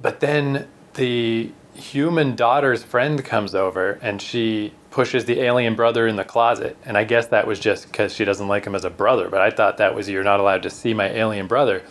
But 0.00 0.20
then 0.20 0.66
the 0.94 1.52
human 1.74 2.36
daughter's 2.36 2.82
friend 2.82 3.24
comes 3.24 3.54
over 3.54 3.92
and 4.02 4.20
she 4.20 4.72
pushes 4.90 5.24
the 5.24 5.40
alien 5.40 5.74
brother 5.74 6.06
in 6.06 6.16
the 6.16 6.24
closet. 6.24 6.76
And 6.84 6.98
I 6.98 7.04
guess 7.04 7.28
that 7.28 7.46
was 7.46 7.60
just 7.60 7.86
because 7.86 8.12
she 8.12 8.24
doesn't 8.24 8.48
like 8.48 8.64
him 8.64 8.74
as 8.74 8.84
a 8.84 8.90
brother. 8.90 9.28
But 9.28 9.40
I 9.40 9.50
thought 9.50 9.78
that 9.78 9.94
was 9.94 10.08
you're 10.08 10.24
not 10.24 10.40
allowed 10.40 10.62
to 10.64 10.70
see 10.70 10.94
my 10.94 11.08
alien 11.08 11.46
brother. 11.46 11.82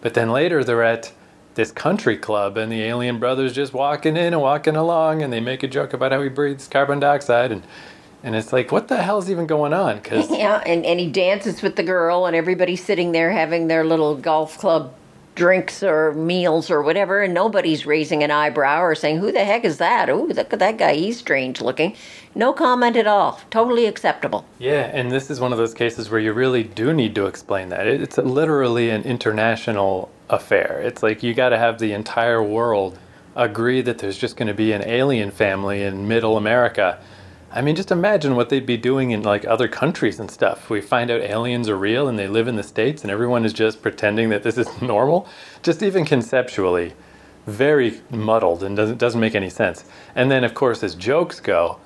But 0.00 0.14
then 0.14 0.30
later 0.30 0.64
they're 0.64 0.82
at 0.82 1.12
this 1.54 1.72
country 1.72 2.16
club 2.16 2.56
and 2.56 2.70
the 2.70 2.82
alien 2.82 3.18
brother's 3.18 3.52
just 3.52 3.72
walking 3.72 4.16
in 4.16 4.32
and 4.32 4.40
walking 4.40 4.76
along 4.76 5.22
and 5.22 5.32
they 5.32 5.40
make 5.40 5.62
a 5.62 5.68
joke 5.68 5.92
about 5.92 6.12
how 6.12 6.22
he 6.22 6.28
breathes 6.28 6.68
carbon 6.68 7.00
dioxide 7.00 7.50
and 7.50 7.62
and 8.22 8.34
it's 8.34 8.52
like 8.52 8.72
what 8.72 8.88
the 8.88 9.02
hell's 9.02 9.30
even 9.30 9.46
going 9.46 9.72
on 9.72 9.96
because 9.96 10.30
yeah 10.36 10.62
and, 10.66 10.84
and 10.84 11.00
he 11.00 11.10
dances 11.10 11.62
with 11.62 11.76
the 11.76 11.82
girl 11.82 12.26
and 12.26 12.36
everybody's 12.36 12.84
sitting 12.84 13.12
there 13.12 13.32
having 13.32 13.66
their 13.68 13.84
little 13.84 14.16
golf 14.16 14.58
club 14.58 14.92
drinks 15.38 15.84
or 15.84 16.12
meals 16.14 16.68
or 16.68 16.82
whatever, 16.82 17.22
and 17.22 17.32
nobody's 17.32 17.86
raising 17.86 18.24
an 18.24 18.30
eyebrow 18.30 18.82
or 18.82 18.94
saying, 18.96 19.18
Who 19.18 19.30
the 19.30 19.44
heck 19.44 19.64
is 19.64 19.78
that? 19.78 20.10
Ooh, 20.10 20.26
look 20.26 20.52
at 20.52 20.58
that 20.58 20.76
guy, 20.76 20.94
he's 20.94 21.18
strange 21.18 21.60
looking. 21.60 21.94
No 22.34 22.52
comment 22.52 22.96
at 22.96 23.06
all. 23.06 23.40
Totally 23.50 23.86
acceptable. 23.86 24.44
Yeah, 24.58 24.90
and 24.92 25.10
this 25.10 25.30
is 25.30 25.40
one 25.40 25.52
of 25.52 25.58
those 25.58 25.74
cases 25.74 26.10
where 26.10 26.20
you 26.20 26.32
really 26.32 26.62
do 26.62 26.92
need 26.92 27.14
to 27.14 27.26
explain 27.26 27.68
that. 27.70 27.86
It's 27.86 28.18
literally 28.18 28.90
an 28.90 29.02
international 29.02 30.10
affair. 30.28 30.80
It's 30.84 31.02
like 31.02 31.22
you 31.22 31.34
got 31.34 31.48
to 31.50 31.58
have 31.58 31.78
the 31.78 31.92
entire 31.92 32.42
world 32.42 32.98
agree 33.34 33.80
that 33.82 33.98
there's 33.98 34.18
just 34.18 34.36
going 34.36 34.48
to 34.48 34.54
be 34.54 34.72
an 34.72 34.82
alien 34.86 35.30
family 35.30 35.82
in 35.82 36.08
middle 36.08 36.36
America 36.36 36.98
I 37.50 37.62
mean, 37.62 37.76
just 37.76 37.90
imagine 37.90 38.36
what 38.36 38.50
they'd 38.50 38.66
be 38.66 38.76
doing 38.76 39.10
in 39.10 39.22
like 39.22 39.46
other 39.46 39.68
countries 39.68 40.20
and 40.20 40.30
stuff. 40.30 40.68
We 40.68 40.82
find 40.82 41.10
out 41.10 41.22
aliens 41.22 41.68
are 41.68 41.78
real 41.78 42.06
and 42.06 42.18
they 42.18 42.28
live 42.28 42.46
in 42.46 42.56
the 42.56 42.62
States 42.62 43.02
and 43.02 43.10
everyone 43.10 43.46
is 43.46 43.54
just 43.54 43.80
pretending 43.80 44.28
that 44.28 44.42
this 44.42 44.58
is 44.58 44.82
normal. 44.82 45.26
Just 45.62 45.82
even 45.82 46.04
conceptually, 46.04 46.92
very 47.46 48.02
muddled 48.10 48.62
and 48.62 48.76
doesn't, 48.76 48.98
doesn't 48.98 49.20
make 49.20 49.34
any 49.34 49.48
sense. 49.48 49.86
And 50.14 50.30
then, 50.30 50.44
of 50.44 50.52
course, 50.52 50.82
as 50.82 50.94
jokes 50.94 51.40
go, 51.40 51.78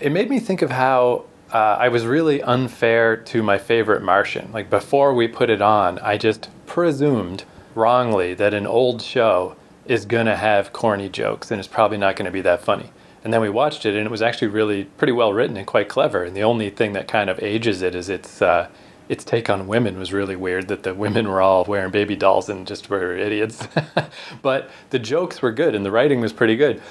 it 0.00 0.10
made 0.10 0.28
me 0.28 0.40
think 0.40 0.62
of 0.62 0.70
how 0.70 1.24
uh, 1.52 1.76
I 1.78 1.88
was 1.88 2.04
really 2.04 2.42
unfair 2.42 3.16
to 3.16 3.42
my 3.42 3.58
favorite 3.58 4.02
Martian. 4.02 4.50
Like 4.52 4.70
before 4.70 5.14
we 5.14 5.28
put 5.28 5.50
it 5.50 5.62
on, 5.62 5.98
I 6.00 6.18
just 6.18 6.48
presumed 6.66 7.44
wrongly 7.74 8.34
that 8.34 8.54
an 8.54 8.66
old 8.66 9.02
show 9.02 9.56
is 9.86 10.04
going 10.04 10.26
to 10.26 10.36
have 10.36 10.72
corny 10.72 11.08
jokes 11.08 11.50
and 11.50 11.58
it's 11.58 11.68
probably 11.68 11.98
not 11.98 12.16
going 12.16 12.26
to 12.26 12.32
be 12.32 12.40
that 12.40 12.62
funny. 12.62 12.90
And 13.22 13.32
then 13.32 13.40
we 13.40 13.48
watched 13.48 13.86
it, 13.86 13.96
and 13.96 14.04
it 14.04 14.10
was 14.10 14.20
actually 14.20 14.48
really 14.48 14.84
pretty 14.84 15.14
well 15.14 15.32
written 15.32 15.56
and 15.56 15.66
quite 15.66 15.88
clever. 15.88 16.22
And 16.24 16.36
the 16.36 16.42
only 16.42 16.68
thing 16.68 16.92
that 16.92 17.08
kind 17.08 17.30
of 17.30 17.42
ages 17.42 17.80
it 17.80 17.94
is 17.94 18.10
its 18.10 18.42
uh, 18.42 18.68
its 19.08 19.24
take 19.24 19.48
on 19.48 19.66
women 19.66 19.98
was 19.98 20.12
really 20.12 20.36
weird. 20.36 20.68
That 20.68 20.82
the 20.82 20.92
women 20.92 21.26
were 21.26 21.40
all 21.40 21.64
wearing 21.64 21.90
baby 21.90 22.16
dolls 22.16 22.50
and 22.50 22.66
just 22.66 22.90
were 22.90 23.16
idiots. 23.16 23.66
but 24.42 24.70
the 24.90 24.98
jokes 24.98 25.40
were 25.40 25.52
good, 25.52 25.74
and 25.74 25.86
the 25.86 25.90
writing 25.90 26.20
was 26.20 26.34
pretty 26.34 26.54
good. 26.54 26.82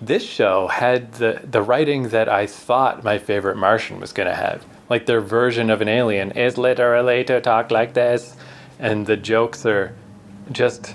This 0.00 0.22
show 0.22 0.68
had 0.68 1.14
the 1.14 1.40
the 1.44 1.62
writing 1.62 2.10
that 2.10 2.28
I 2.28 2.46
thought 2.46 3.02
my 3.02 3.18
favorite 3.18 3.56
Martian 3.56 4.00
was 4.00 4.12
going 4.12 4.28
to 4.28 4.34
have. 4.34 4.64
Like 4.88 5.06
their 5.06 5.20
version 5.20 5.70
of 5.70 5.80
an 5.80 5.88
alien 5.88 6.30
is 6.32 6.56
literally 6.56 7.24
to 7.24 7.40
talk 7.40 7.70
like 7.70 7.94
this, 7.94 8.36
and 8.78 9.06
the 9.06 9.16
jokes 9.16 9.66
are 9.66 9.94
just, 10.50 10.94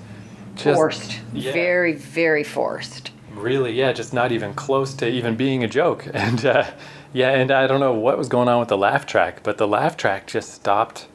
just 0.55 0.77
forced, 0.77 1.19
yeah. 1.33 1.51
very 1.51 1.93
very 1.93 2.43
forced 2.43 3.11
really, 3.35 3.73
yeah, 3.73 3.91
just 3.91 4.13
not 4.13 4.31
even 4.31 4.53
close 4.53 4.93
to 4.95 5.07
even 5.07 5.35
being 5.35 5.63
a 5.63 5.67
joke. 5.67 6.07
And 6.13 6.45
uh, 6.45 6.65
yeah, 7.11 7.31
and 7.31 7.51
I 7.51 7.67
don't 7.67 7.79
know 7.79 7.93
what 7.93 8.17
was 8.17 8.29
going 8.29 8.47
on 8.47 8.59
with 8.59 8.69
the 8.69 8.77
laugh 8.77 9.05
track, 9.05 9.43
but 9.43 9.57
the 9.57 9.67
laugh 9.67 9.97
track 9.97 10.27
just 10.27 10.53
stopped 10.53 11.07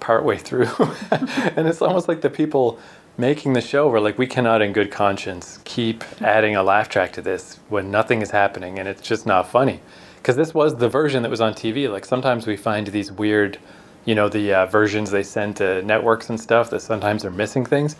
partway 0.00 0.36
through. 0.36 0.68
and 1.10 1.68
it's 1.68 1.80
almost 1.80 2.08
like 2.08 2.22
the 2.22 2.30
people 2.30 2.78
making 3.18 3.52
the 3.52 3.60
show 3.60 3.88
were 3.88 4.00
like, 4.00 4.16
we 4.16 4.26
cannot, 4.28 4.62
in 4.62 4.72
good 4.72 4.92
conscience, 4.92 5.58
keep 5.64 6.04
adding 6.22 6.54
a 6.54 6.62
laugh 6.62 6.88
track 6.88 7.12
to 7.12 7.20
this 7.20 7.58
when 7.68 7.90
nothing 7.90 8.22
is 8.22 8.30
happening 8.30 8.78
and 8.78 8.88
it's 8.88 9.02
just 9.02 9.26
not 9.26 9.50
funny. 9.50 9.80
Because 10.16 10.36
this 10.36 10.54
was 10.54 10.76
the 10.76 10.88
version 10.88 11.22
that 11.24 11.30
was 11.30 11.40
on 11.40 11.52
TV. 11.52 11.90
Like 11.90 12.04
sometimes 12.04 12.46
we 12.46 12.56
find 12.56 12.86
these 12.86 13.10
weird, 13.10 13.58
you 14.04 14.14
know, 14.14 14.28
the 14.28 14.54
uh, 14.54 14.66
versions 14.66 15.10
they 15.10 15.24
send 15.24 15.56
to 15.56 15.82
networks 15.82 16.30
and 16.30 16.40
stuff 16.40 16.70
that 16.70 16.80
sometimes 16.80 17.24
are 17.24 17.30
missing 17.30 17.66
things. 17.66 17.96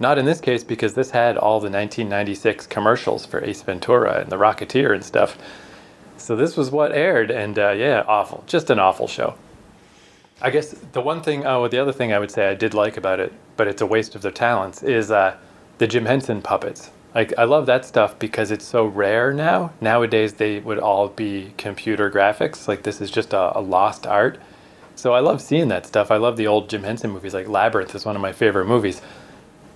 Not 0.00 0.18
in 0.18 0.24
this 0.24 0.40
case 0.40 0.64
because 0.64 0.94
this 0.94 1.10
had 1.10 1.36
all 1.36 1.60
the 1.60 1.70
1996 1.70 2.66
commercials 2.66 3.26
for 3.26 3.44
Ace 3.44 3.62
Ventura 3.62 4.20
and 4.20 4.32
The 4.32 4.36
Rocketeer 4.36 4.94
and 4.94 5.04
stuff. 5.04 5.36
So 6.16 6.34
this 6.34 6.56
was 6.56 6.70
what 6.70 6.92
aired, 6.92 7.30
and 7.30 7.58
uh, 7.58 7.70
yeah, 7.72 8.04
awful. 8.06 8.44
Just 8.46 8.70
an 8.70 8.78
awful 8.78 9.08
show. 9.08 9.34
I 10.42 10.50
guess 10.50 10.74
the 10.92 11.00
one 11.00 11.22
thing, 11.22 11.46
oh, 11.46 11.68
the 11.68 11.78
other 11.78 11.92
thing 11.92 12.12
I 12.12 12.18
would 12.18 12.32
say 12.32 12.48
I 12.48 12.54
did 12.54 12.74
like 12.74 12.96
about 12.96 13.20
it, 13.20 13.32
but 13.56 13.68
it's 13.68 13.80
a 13.80 13.86
waste 13.86 14.16
of 14.16 14.22
their 14.22 14.32
talents, 14.32 14.82
is 14.82 15.12
uh, 15.12 15.36
the 15.78 15.86
Jim 15.86 16.04
Henson 16.04 16.42
puppets. 16.42 16.90
Like 17.14 17.32
I 17.38 17.44
love 17.44 17.66
that 17.66 17.84
stuff 17.84 18.18
because 18.18 18.50
it's 18.50 18.64
so 18.64 18.84
rare 18.84 19.32
now. 19.32 19.72
Nowadays 19.80 20.34
they 20.34 20.58
would 20.58 20.80
all 20.80 21.08
be 21.08 21.54
computer 21.58 22.10
graphics. 22.10 22.66
Like 22.66 22.82
this 22.82 23.00
is 23.00 23.10
just 23.10 23.32
a, 23.32 23.56
a 23.56 23.60
lost 23.60 24.06
art. 24.06 24.40
So 24.96 25.12
I 25.12 25.20
love 25.20 25.40
seeing 25.40 25.68
that 25.68 25.86
stuff. 25.86 26.10
I 26.10 26.16
love 26.16 26.36
the 26.36 26.48
old 26.48 26.68
Jim 26.68 26.82
Henson 26.82 27.10
movies. 27.10 27.34
Like 27.34 27.48
Labyrinth 27.48 27.94
is 27.94 28.04
one 28.04 28.16
of 28.16 28.22
my 28.22 28.32
favorite 28.32 28.66
movies 28.66 29.00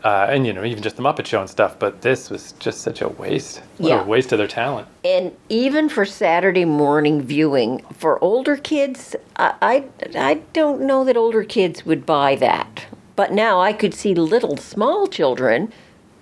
uh, 0.07 0.29
and 0.31 0.47
you 0.47 0.53
know 0.53 0.63
even 0.65 0.85
just 0.85 0.95
the 0.95 1.03
Muppet 1.03 1.27
Show 1.27 1.41
and 1.41 1.51
stuff. 1.51 1.81
But 1.81 2.03
this 2.03 2.31
was 2.31 2.53
just 2.61 2.83
such 2.83 3.03
a 3.03 3.09
waste. 3.09 3.61
What 3.79 3.89
yeah. 3.89 4.03
a 4.03 4.07
waste 4.07 4.31
of 4.31 4.39
their 4.39 4.47
talent. 4.47 4.87
And 5.05 5.37
even 5.49 5.89
for 5.89 6.05
Saturday 6.05 6.65
morning 6.65 7.23
viewing 7.23 7.85
for 7.93 8.23
older 8.23 8.57
kids, 8.57 9.17
I, 9.37 9.55
I 9.61 9.85
I 10.15 10.35
don't 10.53 10.83
know 10.83 11.05
that 11.05 11.17
older 11.17 11.43
kids 11.43 11.85
would 11.85 12.07
buy 12.07 12.37
that. 12.37 12.87
But 13.17 13.33
now 13.33 13.61
I 13.61 13.73
could 13.73 13.95
see 13.95 14.15
little 14.15 14.57
small 14.57 15.09
children 15.09 15.73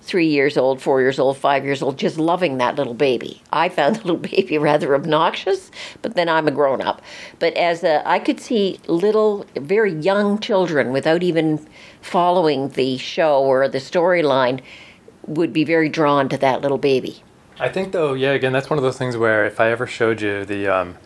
three 0.04 0.26
years 0.26 0.56
old, 0.56 0.82
four 0.82 1.00
years 1.00 1.18
old, 1.18 1.38
five 1.38 1.64
years 1.64 1.82
old, 1.82 1.98
just 1.98 2.18
loving 2.18 2.58
that 2.58 2.76
little 2.76 2.94
baby. 2.94 3.42
I 3.50 3.68
found 3.70 3.96
the 3.96 4.00
little 4.00 4.16
baby 4.36 4.58
rather 4.58 4.94
obnoxious, 4.94 5.70
but 6.02 6.14
then 6.14 6.28
I'm 6.28 6.46
a 6.46 6.50
grown 6.50 6.82
up. 6.82 7.00
But 7.38 7.54
as 7.54 7.82
a, 7.82 8.06
I 8.06 8.18
could 8.18 8.38
see 8.38 8.78
little, 8.86 9.46
very 9.56 9.92
young 9.92 10.38
children 10.38 10.92
without 10.92 11.22
even 11.22 11.66
following 12.02 12.68
the 12.70 12.98
show 12.98 13.42
or 13.42 13.66
the 13.68 13.78
storyline 13.78 14.60
would 15.26 15.52
be 15.52 15.64
very 15.64 15.88
drawn 15.88 16.28
to 16.28 16.36
that 16.36 16.60
little 16.60 16.78
baby. 16.78 17.22
I 17.58 17.68
think 17.68 17.92
though, 17.92 18.12
yeah, 18.12 18.32
again, 18.32 18.52
that's 18.52 18.68
one 18.68 18.78
of 18.78 18.82
those 18.82 18.98
things 18.98 19.16
where 19.16 19.46
if 19.46 19.58
I 19.58 19.70
ever 19.70 19.86
showed 19.86 20.20
you 20.20 20.44
the 20.44 20.66
um, 20.66 20.96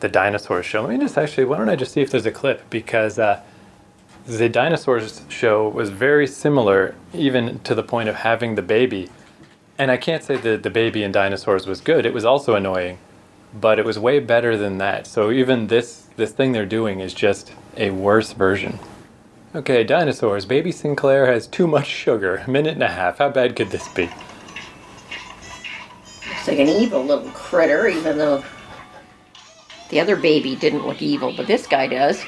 the 0.00 0.08
dinosaur 0.08 0.62
show, 0.62 0.82
let 0.82 0.90
me 0.90 0.98
just 0.98 1.18
actually, 1.18 1.44
why 1.44 1.56
don't 1.56 1.68
I 1.68 1.74
just 1.74 1.92
see 1.92 2.02
if 2.02 2.10
there's 2.10 2.26
a 2.26 2.30
clip 2.32 2.70
because. 2.70 3.18
Uh, 3.18 3.42
the 4.36 4.48
dinosaurs 4.48 5.22
show 5.28 5.68
was 5.68 5.88
very 5.88 6.26
similar, 6.26 6.94
even 7.14 7.60
to 7.60 7.74
the 7.74 7.82
point 7.82 8.10
of 8.10 8.16
having 8.16 8.54
the 8.54 8.62
baby. 8.62 9.08
And 9.78 9.90
I 9.90 9.96
can't 9.96 10.22
say 10.22 10.36
that 10.36 10.62
the 10.62 10.70
baby 10.70 11.02
in 11.02 11.12
dinosaurs 11.12 11.66
was 11.66 11.80
good. 11.80 12.04
It 12.04 12.12
was 12.12 12.26
also 12.26 12.54
annoying, 12.54 12.98
but 13.54 13.78
it 13.78 13.86
was 13.86 13.98
way 13.98 14.20
better 14.20 14.56
than 14.56 14.76
that. 14.78 15.06
So 15.06 15.30
even 15.30 15.68
this 15.68 16.08
this 16.16 16.32
thing 16.32 16.52
they're 16.52 16.66
doing 16.66 17.00
is 17.00 17.14
just 17.14 17.52
a 17.76 17.90
worse 17.90 18.32
version. 18.32 18.78
Okay, 19.54 19.82
dinosaurs. 19.82 20.44
Baby 20.44 20.72
Sinclair 20.72 21.32
has 21.32 21.46
too 21.46 21.66
much 21.66 21.86
sugar. 21.86 22.42
A 22.46 22.50
minute 22.50 22.74
and 22.74 22.82
a 22.82 22.88
half. 22.88 23.18
How 23.18 23.30
bad 23.30 23.56
could 23.56 23.70
this 23.70 23.88
be? 23.88 24.10
Looks 26.28 26.48
like 26.48 26.58
an 26.58 26.68
evil 26.68 27.02
little 27.02 27.30
critter, 27.30 27.88
even 27.88 28.18
though 28.18 28.44
the 29.88 30.00
other 30.00 30.16
baby 30.16 30.54
didn't 30.54 30.86
look 30.86 31.00
evil, 31.00 31.32
but 31.34 31.46
this 31.46 31.66
guy 31.66 31.86
does. 31.86 32.22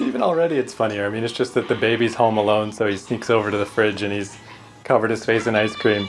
Even 0.00 0.22
already 0.22 0.56
it's 0.56 0.72
funnier. 0.72 1.06
I 1.06 1.08
mean, 1.08 1.24
it's 1.24 1.32
just 1.32 1.54
that 1.54 1.68
the 1.68 1.74
baby's 1.74 2.14
home 2.14 2.38
alone, 2.38 2.72
so 2.72 2.86
he 2.86 2.96
sneaks 2.96 3.30
over 3.30 3.50
to 3.50 3.56
the 3.56 3.66
fridge 3.66 4.02
and 4.02 4.12
he's 4.12 4.36
covered 4.84 5.10
his 5.10 5.24
face 5.24 5.46
in 5.46 5.54
ice 5.54 5.74
cream. 5.74 6.08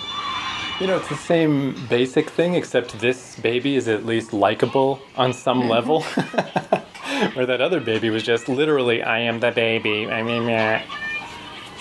You 0.79 0.87
know, 0.87 0.97
it's 0.97 1.07
the 1.07 1.15
same 1.15 1.87
basic 1.87 2.29
thing, 2.29 2.55
except 2.55 2.99
this 2.99 3.39
baby 3.39 3.77
is 3.77 3.87
at 3.87 4.05
least 4.05 4.33
likable 4.33 4.99
on 5.15 5.31
some 5.31 5.61
mm-hmm. 5.61 5.69
level. 5.69 6.01
Where 7.35 7.45
that 7.45 7.61
other 7.61 7.79
baby 7.79 8.09
was 8.09 8.23
just 8.23 8.49
literally, 8.49 9.01
I 9.01 9.19
am 9.19 9.39
the 9.39 9.51
baby. 9.51 10.07
I 10.07 10.21
mean, 10.21 10.43
yeah. 10.49 10.83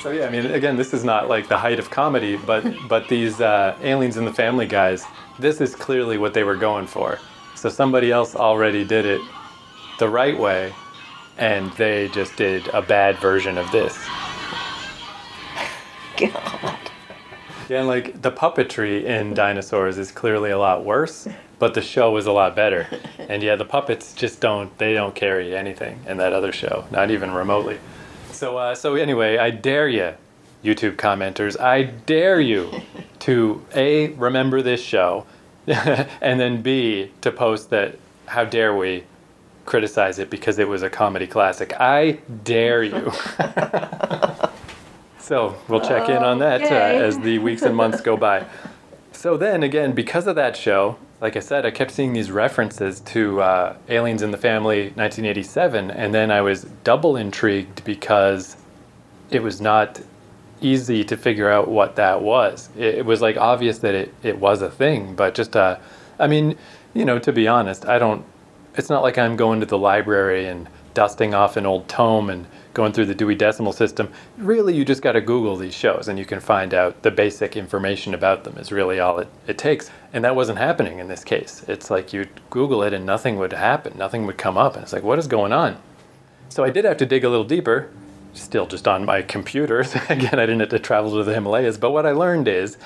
So 0.00 0.10
yeah, 0.10 0.26
I 0.26 0.30
mean, 0.30 0.46
again, 0.46 0.76
this 0.76 0.94
is 0.94 1.02
not 1.02 1.28
like 1.28 1.48
the 1.48 1.58
height 1.58 1.78
of 1.78 1.90
comedy, 1.90 2.36
but 2.36 2.64
but 2.88 3.08
these 3.08 3.40
uh, 3.40 3.76
aliens 3.82 4.16
in 4.16 4.24
the 4.24 4.32
Family 4.32 4.66
guys, 4.66 5.04
this 5.38 5.60
is 5.60 5.74
clearly 5.74 6.18
what 6.18 6.34
they 6.34 6.44
were 6.44 6.56
going 6.56 6.86
for. 6.86 7.18
So 7.56 7.68
somebody 7.68 8.12
else 8.12 8.36
already 8.36 8.84
did 8.84 9.06
it 9.06 9.20
the 9.98 10.08
right 10.08 10.38
way, 10.38 10.72
and 11.38 11.72
they 11.72 12.08
just 12.08 12.36
did 12.36 12.68
a 12.68 12.82
bad 12.82 13.16
version 13.16 13.58
of 13.58 13.70
this. 13.70 13.96
God. 16.16 16.78
Yeah, 17.68 17.78
and 17.78 17.88
like 17.88 18.20
the 18.20 18.30
puppetry 18.30 19.04
in 19.04 19.32
Dinosaurs 19.34 19.96
is 19.96 20.12
clearly 20.12 20.50
a 20.50 20.58
lot 20.58 20.84
worse, 20.84 21.26
but 21.58 21.72
the 21.74 21.80
show 21.80 22.16
is 22.16 22.26
a 22.26 22.32
lot 22.32 22.54
better. 22.54 22.86
And 23.26 23.42
yeah, 23.42 23.56
the 23.56 23.64
puppets 23.64 24.12
just 24.12 24.40
don't 24.42 24.76
they 24.76 24.92
don't 24.92 25.14
carry 25.14 25.56
anything 25.56 25.98
in 26.06 26.18
that 26.18 26.34
other 26.34 26.52
show, 26.52 26.84
not 26.90 27.10
even 27.10 27.32
remotely. 27.32 27.78
So 28.32 28.58
uh, 28.58 28.74
so 28.74 28.96
anyway, 28.96 29.38
I 29.38 29.48
dare 29.48 29.88
you, 29.88 30.12
YouTube 30.62 30.96
commenters, 30.96 31.58
I 31.58 31.84
dare 31.84 32.38
you 32.38 32.70
to 33.20 33.64
a 33.74 34.08
remember 34.08 34.60
this 34.60 34.82
show, 34.82 35.24
and 35.66 36.38
then 36.38 36.60
b 36.60 37.12
to 37.22 37.32
post 37.32 37.70
that 37.70 37.96
how 38.26 38.44
dare 38.44 38.76
we 38.76 39.04
criticize 39.64 40.18
it 40.18 40.30
because 40.30 40.58
it 40.58 40.68
was 40.68 40.82
a 40.82 40.90
comedy 40.90 41.26
classic. 41.26 41.72
I 41.78 42.18
dare 42.44 42.82
you. 42.82 43.10
so 45.18 45.56
we'll 45.68 45.80
check 45.80 46.08
in 46.08 46.22
on 46.22 46.38
that 46.40 46.62
uh, 46.62 47.04
as 47.04 47.18
the 47.18 47.38
weeks 47.38 47.62
and 47.62 47.74
months 47.74 48.00
go 48.00 48.16
by. 48.16 48.46
So 49.12 49.36
then 49.36 49.62
again, 49.62 49.92
because 49.92 50.26
of 50.26 50.36
that 50.36 50.56
show, 50.56 50.98
like 51.20 51.36
I 51.36 51.40
said, 51.40 51.64
I 51.64 51.70
kept 51.70 51.90
seeing 51.90 52.12
these 52.12 52.30
references 52.30 53.00
to 53.00 53.40
uh, 53.40 53.76
Aliens 53.88 54.20
in 54.20 54.30
the 54.30 54.36
Family 54.36 54.92
1987, 54.96 55.90
and 55.90 56.12
then 56.12 56.30
I 56.30 56.42
was 56.42 56.64
double 56.84 57.16
intrigued 57.16 57.82
because 57.84 58.56
it 59.30 59.42
was 59.42 59.60
not 59.60 60.02
easy 60.60 61.04
to 61.04 61.16
figure 61.16 61.48
out 61.48 61.68
what 61.68 61.96
that 61.96 62.20
was. 62.20 62.68
It, 62.76 62.96
it 62.96 63.06
was 63.06 63.22
like 63.22 63.36
obvious 63.36 63.78
that 63.78 63.94
it, 63.94 64.14
it 64.22 64.38
was 64.38 64.60
a 64.60 64.70
thing, 64.70 65.14
but 65.14 65.34
just, 65.34 65.56
uh, 65.56 65.78
I 66.18 66.26
mean, 66.26 66.56
you 66.92 67.04
know, 67.04 67.18
to 67.18 67.32
be 67.32 67.48
honest, 67.48 67.86
I 67.86 67.98
don't, 67.98 68.24
it's 68.76 68.90
not 68.90 69.02
like 69.02 69.18
I'm 69.18 69.36
going 69.36 69.60
to 69.60 69.66
the 69.66 69.78
library 69.78 70.46
and 70.46 70.68
dusting 70.94 71.34
off 71.34 71.56
an 71.56 71.66
old 71.66 71.88
tome 71.88 72.30
and 72.30 72.46
going 72.72 72.92
through 72.92 73.06
the 73.06 73.14
Dewey 73.14 73.34
Decimal 73.34 73.72
System. 73.72 74.10
Really, 74.38 74.74
you 74.74 74.84
just 74.84 75.02
got 75.02 75.12
to 75.12 75.20
Google 75.20 75.56
these 75.56 75.74
shows 75.74 76.08
and 76.08 76.18
you 76.18 76.24
can 76.24 76.40
find 76.40 76.74
out 76.74 77.02
the 77.02 77.10
basic 77.10 77.56
information 77.56 78.14
about 78.14 78.44
them, 78.44 78.56
is 78.58 78.72
really 78.72 79.00
all 79.00 79.18
it, 79.18 79.28
it 79.46 79.58
takes. 79.58 79.90
And 80.12 80.24
that 80.24 80.36
wasn't 80.36 80.58
happening 80.58 80.98
in 80.98 81.08
this 81.08 81.24
case. 81.24 81.64
It's 81.68 81.90
like 81.90 82.12
you'd 82.12 82.30
Google 82.50 82.82
it 82.82 82.92
and 82.92 83.04
nothing 83.04 83.36
would 83.38 83.52
happen, 83.52 83.96
nothing 83.96 84.26
would 84.26 84.38
come 84.38 84.56
up. 84.56 84.74
And 84.74 84.82
it's 84.82 84.92
like, 84.92 85.02
what 85.02 85.18
is 85.18 85.26
going 85.26 85.52
on? 85.52 85.80
So 86.48 86.64
I 86.64 86.70
did 86.70 86.84
have 86.84 86.96
to 86.98 87.06
dig 87.06 87.24
a 87.24 87.28
little 87.28 87.44
deeper, 87.44 87.90
still 88.32 88.66
just 88.66 88.86
on 88.88 89.04
my 89.04 89.22
computer. 89.22 89.80
Again, 90.08 90.38
I 90.38 90.46
didn't 90.46 90.60
have 90.60 90.68
to 90.70 90.78
travel 90.78 91.12
to 91.12 91.24
the 91.24 91.34
Himalayas. 91.34 91.78
But 91.78 91.90
what 91.90 92.06
I 92.06 92.12
learned 92.12 92.48
is 92.48 92.76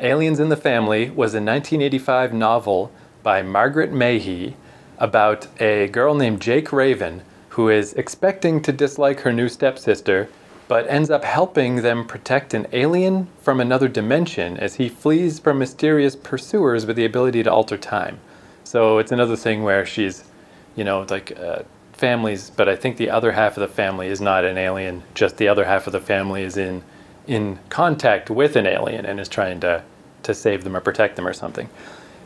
Aliens 0.00 0.40
in 0.40 0.48
the 0.48 0.56
Family 0.56 1.10
was 1.10 1.34
a 1.34 1.42
1985 1.42 2.32
novel 2.32 2.92
by 3.22 3.42
Margaret 3.42 3.92
Mahy 3.92 4.56
about 5.00 5.48
a 5.60 5.88
girl 5.88 6.14
named 6.14 6.40
Jake 6.40 6.72
Raven 6.72 7.22
who 7.50 7.68
is 7.68 7.94
expecting 7.94 8.62
to 8.62 8.72
dislike 8.72 9.20
her 9.20 9.32
new 9.32 9.48
stepsister, 9.48 10.28
but 10.68 10.86
ends 10.88 11.10
up 11.10 11.24
helping 11.24 11.76
them 11.76 12.06
protect 12.06 12.54
an 12.54 12.66
alien 12.72 13.26
from 13.42 13.60
another 13.60 13.88
dimension 13.88 14.56
as 14.56 14.76
he 14.76 14.88
flees 14.88 15.40
from 15.40 15.58
mysterious 15.58 16.14
pursuers 16.14 16.86
with 16.86 16.94
the 16.94 17.04
ability 17.04 17.42
to 17.42 17.52
alter 17.52 17.76
time. 17.76 18.20
So 18.62 18.98
it's 18.98 19.10
another 19.10 19.34
thing 19.34 19.64
where 19.64 19.84
she's, 19.84 20.22
you 20.76 20.84
know, 20.84 21.04
like 21.10 21.36
uh, 21.36 21.64
families, 21.92 22.50
but 22.50 22.68
I 22.68 22.76
think 22.76 22.98
the 22.98 23.10
other 23.10 23.32
half 23.32 23.56
of 23.56 23.62
the 23.62 23.74
family 23.74 24.06
is 24.06 24.20
not 24.20 24.44
an 24.44 24.56
alien. 24.56 25.02
Just 25.14 25.36
the 25.38 25.48
other 25.48 25.64
half 25.64 25.88
of 25.88 25.92
the 25.92 26.00
family 26.00 26.44
is 26.44 26.56
in 26.56 26.82
in 27.26 27.58
contact 27.68 28.30
with 28.30 28.56
an 28.56 28.66
alien 28.66 29.04
and 29.04 29.18
is 29.20 29.28
trying 29.28 29.60
to 29.60 29.82
to 30.22 30.34
save 30.34 30.62
them 30.62 30.76
or 30.76 30.80
protect 30.80 31.16
them 31.16 31.26
or 31.26 31.32
something. 31.32 31.68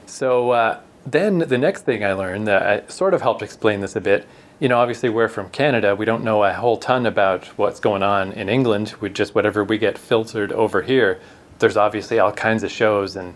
So 0.06 0.50
uh, 0.50 0.80
then 1.06 1.40
the 1.40 1.58
next 1.58 1.82
thing 1.82 2.04
I 2.04 2.12
learned 2.12 2.46
that 2.46 2.62
I 2.62 2.88
sort 2.88 3.14
of 3.14 3.22
helped 3.22 3.42
explain 3.42 3.80
this 3.80 3.96
a 3.96 4.00
bit. 4.00 4.26
You 4.58 4.68
know, 4.68 4.78
obviously 4.78 5.08
we're 5.08 5.28
from 5.28 5.50
Canada. 5.50 5.94
We 5.94 6.04
don't 6.04 6.24
know 6.24 6.44
a 6.44 6.52
whole 6.52 6.76
ton 6.76 7.06
about 7.06 7.46
what's 7.58 7.80
going 7.80 8.02
on 8.02 8.32
in 8.32 8.48
England. 8.48 8.94
We 9.00 9.10
just 9.10 9.34
whatever 9.34 9.64
we 9.64 9.78
get 9.78 9.98
filtered 9.98 10.52
over 10.52 10.82
here. 10.82 11.20
There's 11.58 11.76
obviously 11.76 12.18
all 12.18 12.32
kinds 12.32 12.62
of 12.62 12.70
shows 12.70 13.16
and 13.16 13.34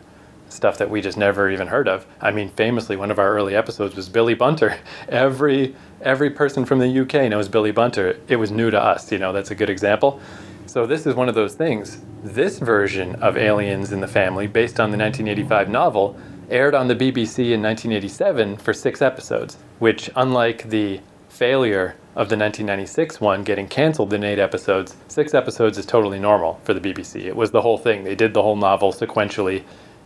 stuff 0.49 0.79
that 0.79 0.89
we 0.89 1.01
just 1.01 1.19
never 1.19 1.51
even 1.51 1.67
heard 1.67 1.89
of. 1.89 2.07
I 2.21 2.31
mean, 2.31 2.49
famously, 2.49 2.97
one 2.97 3.11
of 3.11 3.19
our 3.19 3.35
early 3.35 3.55
episodes 3.55 3.95
was 3.95 4.09
Billy 4.09 4.35
Bunter. 4.35 4.79
Every 5.09 5.75
every 6.01 6.31
person 6.31 6.64
from 6.64 6.79
the 6.79 7.01
UK 7.01 7.29
knows 7.29 7.49
Billy 7.49 7.73
Bunter. 7.73 8.19
It 8.29 8.37
was 8.37 8.53
new 8.53 8.71
to 8.71 8.81
us. 8.81 9.11
You 9.11 9.19
know, 9.19 9.33
that's 9.33 9.51
a 9.51 9.55
good 9.55 9.69
example. 9.69 10.21
So 10.66 10.87
this 10.87 11.07
is 11.07 11.14
one 11.14 11.29
of 11.29 11.35
those 11.35 11.55
things. 11.55 11.99
This 12.23 12.59
version 12.59 13.16
of 13.16 13.37
Aliens 13.37 13.90
in 13.90 14.01
the 14.01 14.07
Family, 14.07 14.47
based 14.47 14.79
on 14.79 14.90
the 14.90 14.99
1985 14.99 15.69
novel, 15.69 16.19
aired 16.51 16.75
on 16.75 16.89
the 16.89 16.97
BBC 16.97 17.53
in 17.53 17.63
1987 17.63 18.57
for 18.57 18.73
six 18.73 19.03
episodes, 19.03 19.57
which, 19.79 20.11
unlike 20.17 20.71
the 20.71 21.01
failure 21.29 21.95
of 22.17 22.29
the 22.29 22.37
1996 22.37 23.21
one 23.21 23.45
getting 23.45 23.69
canceled 23.69 24.13
in 24.13 24.25
eight 24.25 24.39
episodes, 24.39 24.97
six 25.09 25.35
episodes 25.35 25.79
is 25.79 25.87
totally 25.87 26.19
normal 26.19 26.61
for 26.65 26.75
the 26.75 26.81
BBC. 26.81 27.27
It 27.27 27.37
was 27.37 27.51
the 27.51 27.63
whole 27.63 27.79
thing. 27.79 28.05
They 28.05 28.17
did 28.17 28.35
the 28.35 28.43
whole 28.43 28.57
novel 28.57 28.93
sequentially 28.93 29.63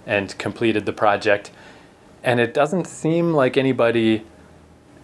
and 0.06 0.36
completed 0.38 0.84
the 0.84 0.92
project. 0.92 1.50
And 2.22 2.40
it 2.40 2.54
doesn't 2.54 2.86
seem 2.86 3.32
like 3.32 3.56
anybody, 3.56 4.24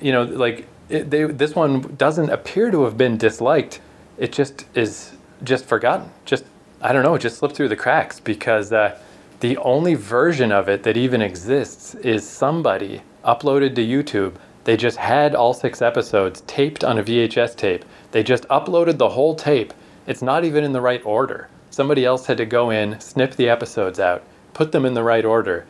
you 0.01 0.13
know, 0.13 0.25
like 0.25 0.67
it, 0.89 1.11
they, 1.11 1.25
this 1.25 1.55
one 1.55 1.81
doesn't 1.97 2.31
appear 2.31 2.71
to 2.71 2.85
have 2.85 2.97
been 2.97 3.17
disliked. 3.17 3.81
It 4.19 4.33
just 4.33 4.67
is 4.75 5.13
just 5.43 5.65
forgotten. 5.65 6.11
Just 6.25 6.45
I 6.81 6.93
don't 6.93 7.03
know. 7.03 7.15
It 7.15 7.21
just 7.21 7.39
slipped 7.39 7.57
through 7.57 7.69
the 7.69 7.77
cracks 7.77 8.21
because 8.21 8.73
uh, 8.73 8.99
the 9.41 9.57
only 9.59 9.95
version 9.95 10.51
of 10.51 10.69
it 10.69 10.83
that 10.83 10.97
even 10.97 11.23
exists 11.23 11.95
is 11.97 12.29
somebody 12.29 13.03
uploaded 13.25 13.77
to 13.77 13.87
YouTube. 13.87 14.35
They 14.65 14.77
just 14.77 14.97
had 14.97 15.37
all 15.37 15.55
six 15.55 15.81
episodes 15.81 16.41
taped 16.49 16.83
on 16.83 16.99
a 16.99 17.05
VHS 17.05 17.55
tape. 17.55 17.85
They 18.11 18.25
just 18.25 18.49
uploaded 18.49 18.99
the 18.99 19.11
whole 19.11 19.37
tape. 19.37 19.73
It's 20.09 20.23
not 20.23 20.45
even 20.45 20.65
in 20.65 20.73
the 20.73 20.81
right 20.81 21.05
order. 21.05 21.49
Somebody 21.71 22.05
else 22.05 22.27
had 22.27 22.39
to 22.39 22.47
go 22.47 22.71
in, 22.71 22.99
snip 22.99 23.37
the 23.37 23.49
episodes 23.49 24.01
out, 24.01 24.25
put 24.55 24.73
them 24.73 24.85
in 24.85 24.95
the 24.95 25.05
right 25.05 25.25
order. 25.25 25.67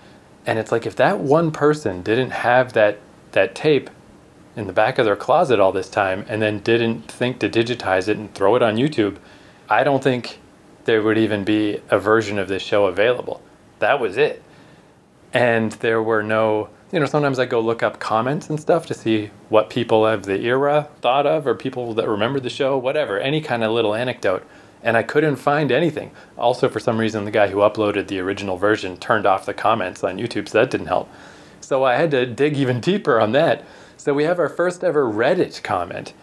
And 0.47 0.59
it's 0.59 0.73
like 0.73 0.87
if 0.87 0.97
that 0.97 1.19
one 1.19 1.51
person 1.51 2.03
didn't 2.03 2.31
have 2.31 2.73
that 2.73 2.99
that 3.33 3.55
tape 3.55 3.91
in 4.57 4.67
the 4.67 4.73
back 4.73 4.99
of 4.99 5.05
their 5.05 5.15
closet 5.15 5.61
all 5.61 5.73
this 5.73 5.91
time 5.91 6.25
and 6.27 6.41
then 6.41 6.61
didn't 6.61 7.03
think 7.03 7.39
to 7.41 7.51
digitize 7.51 8.09
it 8.09 8.17
and 8.17 8.33
throw 8.35 8.57
it 8.57 8.63
on 8.63 8.77
YouTube, 8.77 9.19
I 9.69 9.85
don't 9.85 10.03
think 10.03 10.39
there 10.87 11.03
would 11.03 11.19
even 11.19 11.45
be 11.45 11.83
a 11.91 11.99
version 11.99 12.39
of 12.39 12.49
this 12.49 12.63
show 12.63 12.87
available. 12.87 13.43
That 13.79 14.01
was 14.01 14.17
it. 14.17 14.43
And 15.33 15.73
there 15.73 16.03
were 16.03 16.23
no, 16.23 16.71
you 16.93 17.01
know, 17.01 17.07
sometimes 17.07 17.39
I 17.39 17.47
go 17.47 17.61
look 17.61 17.83
up 17.83 17.99
comments 17.99 18.49
and 18.49 18.59
stuff 18.59 18.87
to 18.87 18.95
see 18.95 19.31
what 19.49 19.71
people 19.71 20.07
of 20.07 20.25
the 20.25 20.41
era 20.41 20.89
thought 21.01 21.27
of 21.27 21.47
or 21.47 21.55
people 21.55 21.95
that 21.95 22.09
remember 22.09 22.41
the 22.41 22.51
show, 22.51 22.79
whatever, 22.79 23.19
any 23.19 23.41
kind 23.41 23.63
of 23.63 23.73
little 23.73 23.95
anecdote. 23.95 24.47
And 24.83 24.97
I 24.97 25.03
couldn't 25.03 25.37
find 25.37 25.73
anything. 25.73 26.13
Also, 26.37 26.69
for 26.69 26.81
some 26.81 26.99
reason, 26.99 27.25
the 27.25 27.31
guy 27.31 27.49
who 27.49 27.59
uploaded 27.59 28.07
the 28.07 28.21
original 28.21 28.57
version 28.57 28.97
turned 28.97 29.27
off 29.27 29.45
the 29.45 29.53
comments 29.53 30.05
on 30.05 30.19
YouTube, 30.19 30.49
so 30.49 30.59
that 30.59 30.71
didn't 30.71 30.87
help. 30.87 31.11
So 31.61 31.85
I 31.85 31.97
had 31.97 32.13
to 32.13 32.25
dig 32.25 32.57
even 32.57 32.81
deeper 32.81 33.21
on 33.21 33.33
that. 33.33 33.65
So 33.97 34.15
we 34.15 34.25
have 34.25 34.39
our 34.39 34.49
first 34.49 34.85
ever 34.85 35.05
Reddit 35.05 35.63
comment. 35.65 36.15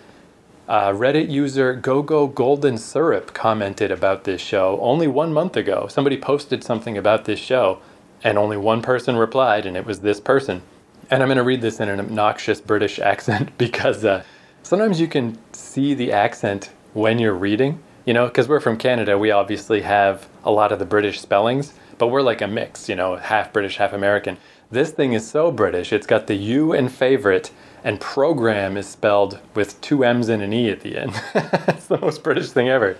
Uh, 0.68 0.92
Reddit 0.92 1.30
user 1.30 1.76
GoGo 1.76 2.26
Golden 2.26 2.80
Syrup 2.80 3.36
commented 3.36 3.92
about 3.92 4.24
this 4.24 4.42
show 4.42 4.80
only 4.82 5.08
one 5.08 5.32
month 5.32 5.56
ago. 5.56 5.86
Somebody 5.88 6.18
posted 6.18 6.64
something 6.64 6.98
about 6.98 7.26
this 7.26 7.38
show, 7.38 7.80
and 8.24 8.36
only 8.36 8.58
one 8.58 8.82
person 8.82 9.16
replied, 9.16 9.68
and 9.68 9.78
it 9.78 9.86
was 9.86 10.00
this 10.00 10.20
person. 10.20 10.64
And 11.12 11.22
I'm 11.22 11.28
going 11.28 11.38
to 11.38 11.44
read 11.44 11.62
this 11.62 11.80
in 11.80 11.88
an 11.88 12.00
obnoxious 12.00 12.60
British 12.62 12.98
accent 13.12 13.56
because 13.60 14.04
uh, 14.04 14.24
sometimes 14.64 15.00
you 15.00 15.08
can 15.08 15.38
see 15.54 15.94
the 15.94 16.12
accent 16.12 16.72
when 16.94 17.20
you're 17.20 17.36
reading. 17.36 17.80
You 18.06 18.14
know, 18.14 18.26
because 18.26 18.48
we're 18.48 18.60
from 18.60 18.78
Canada, 18.78 19.18
we 19.20 19.30
obviously 19.30 19.82
have 19.82 20.28
a 20.44 20.52
lot 20.52 20.72
of 20.72 20.80
the 20.80 20.86
British 20.86 21.20
spellings, 21.20 21.74
but 22.00 22.08
we're 22.08 22.22
like 22.22 22.42
a 22.42 22.48
mix, 22.48 22.90
you 22.90 22.96
know, 22.96 23.16
half 23.18 23.54
British, 23.54 23.78
half 23.78 23.94
American. 23.94 24.38
This 24.72 24.92
thing 24.92 25.14
is 25.14 25.30
so 25.30 25.52
British. 25.52 25.94
It's 25.94 26.08
got 26.08 26.28
the 26.28 26.36
U 26.36 26.74
in 26.74 26.90
favorite, 26.90 27.52
and 27.86 28.02
program 28.02 28.78
is 28.78 28.88
spelled 28.88 29.40
with 29.54 29.80
two 29.80 30.04
M's 30.04 30.28
and 30.28 30.42
an 30.42 30.52
E 30.52 30.72
at 30.72 30.82
the 30.82 30.98
end. 30.98 31.14
it's 31.36 31.86
the 31.86 32.00
most 32.00 32.24
British 32.24 32.50
thing 32.50 32.68
ever. 32.68 32.98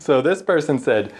So 0.00 0.20
this 0.20 0.42
person 0.42 0.80
said, 0.80 1.12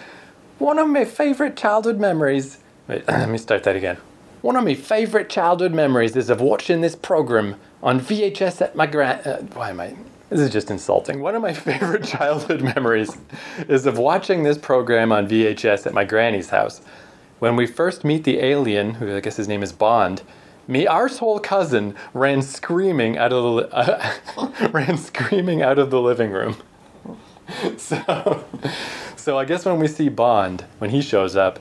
One 0.59 0.77
of 0.77 0.89
my 0.89 1.05
favorite 1.05 1.55
childhood 1.55 2.01
memories. 2.01 2.59
Wait, 2.87 3.05
let 3.07 3.29
me 3.29 3.37
start 3.37 3.63
that 3.63 3.77
again. 3.77 3.97
One 4.41 4.57
of 4.57 4.65
my 4.65 4.75
favorite 4.75 5.29
childhood 5.29 5.73
memories 5.73 6.17
is 6.17 6.29
of 6.29 6.41
watching 6.41 6.81
this 6.81 6.97
program 6.97 7.55
on 7.81 8.01
VHS 8.01 8.61
at 8.61 8.75
my 8.75 8.85
grand. 8.85 9.25
Uh, 9.25 9.37
why 9.53 9.69
am 9.69 9.79
I? 9.79 9.95
This 10.29 10.41
is 10.41 10.49
just 10.49 10.69
insulting. 10.69 11.21
One 11.21 11.33
of 11.33 11.41
my 11.41 11.53
favorite 11.69 12.03
childhood 12.03 12.61
memories 12.61 13.17
is 13.69 13.85
of 13.85 13.97
watching 13.97 14.43
this 14.43 14.57
program 14.57 15.13
on 15.13 15.29
VHS 15.29 15.87
at 15.87 15.93
my 15.93 16.03
granny's 16.03 16.49
house. 16.49 16.81
When 17.39 17.55
we 17.55 17.67
first 17.67 18.03
meet 18.03 18.25
the 18.25 18.39
alien, 18.39 18.95
who 18.95 19.15
I 19.15 19.21
guess 19.21 19.37
his 19.37 19.47
name 19.47 19.63
is 19.63 19.71
Bond, 19.71 20.23
me 20.67 20.85
arsehole 20.85 21.41
cousin 21.41 21.95
ran 22.13 22.41
screaming 22.41 23.17
out 23.17 23.31
of 23.31 23.43
the 23.43 23.75
uh, 23.75 24.69
ran 24.71 24.97
screaming 24.97 25.61
out 25.61 25.79
of 25.79 25.89
the 25.89 26.01
living 26.01 26.31
room. 26.31 26.57
So, 27.77 28.43
so 29.15 29.37
I 29.37 29.45
guess 29.45 29.63
when 29.63 29.79
we 29.79 29.87
see 29.87 30.09
Bond 30.09 30.65
when 30.79 30.89
he 30.89 31.01
shows 31.01 31.37
up, 31.37 31.59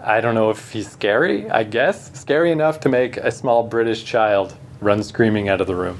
I 0.00 0.20
don't 0.20 0.36
know 0.36 0.50
if 0.50 0.70
he's 0.70 0.88
scary. 0.88 1.50
I 1.50 1.64
guess 1.64 2.16
scary 2.16 2.52
enough 2.52 2.78
to 2.80 2.88
make 2.88 3.16
a 3.16 3.32
small 3.32 3.64
British 3.64 4.04
child 4.04 4.56
run 4.80 5.02
screaming 5.02 5.48
out 5.48 5.60
of 5.60 5.66
the 5.66 5.74
room. 5.74 5.98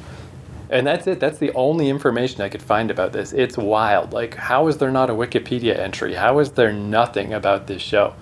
And 0.71 0.87
that's 0.87 1.07
it. 1.07 1.21
That's 1.21 1.38
the 1.38 1.53
only 1.55 1.88
information 1.88 2.43
I 2.43 2.49
could 2.49 2.62
find 2.62 2.90
about 2.90 3.12
this. 3.12 3.33
It's 3.33 3.57
wild. 3.57 4.12
Like, 4.12 4.35
how 4.35 4.69
is 4.69 4.79
there 4.79 4.90
not 4.90 5.11
a 5.11 5.14
Wikipedia 5.14 5.79
entry? 5.79 6.14
How 6.14 6.38
is 6.38 6.53
there 6.53 6.73
nothing 6.73 7.33
about 7.33 7.67
this 7.67 7.83
show? 7.83 8.14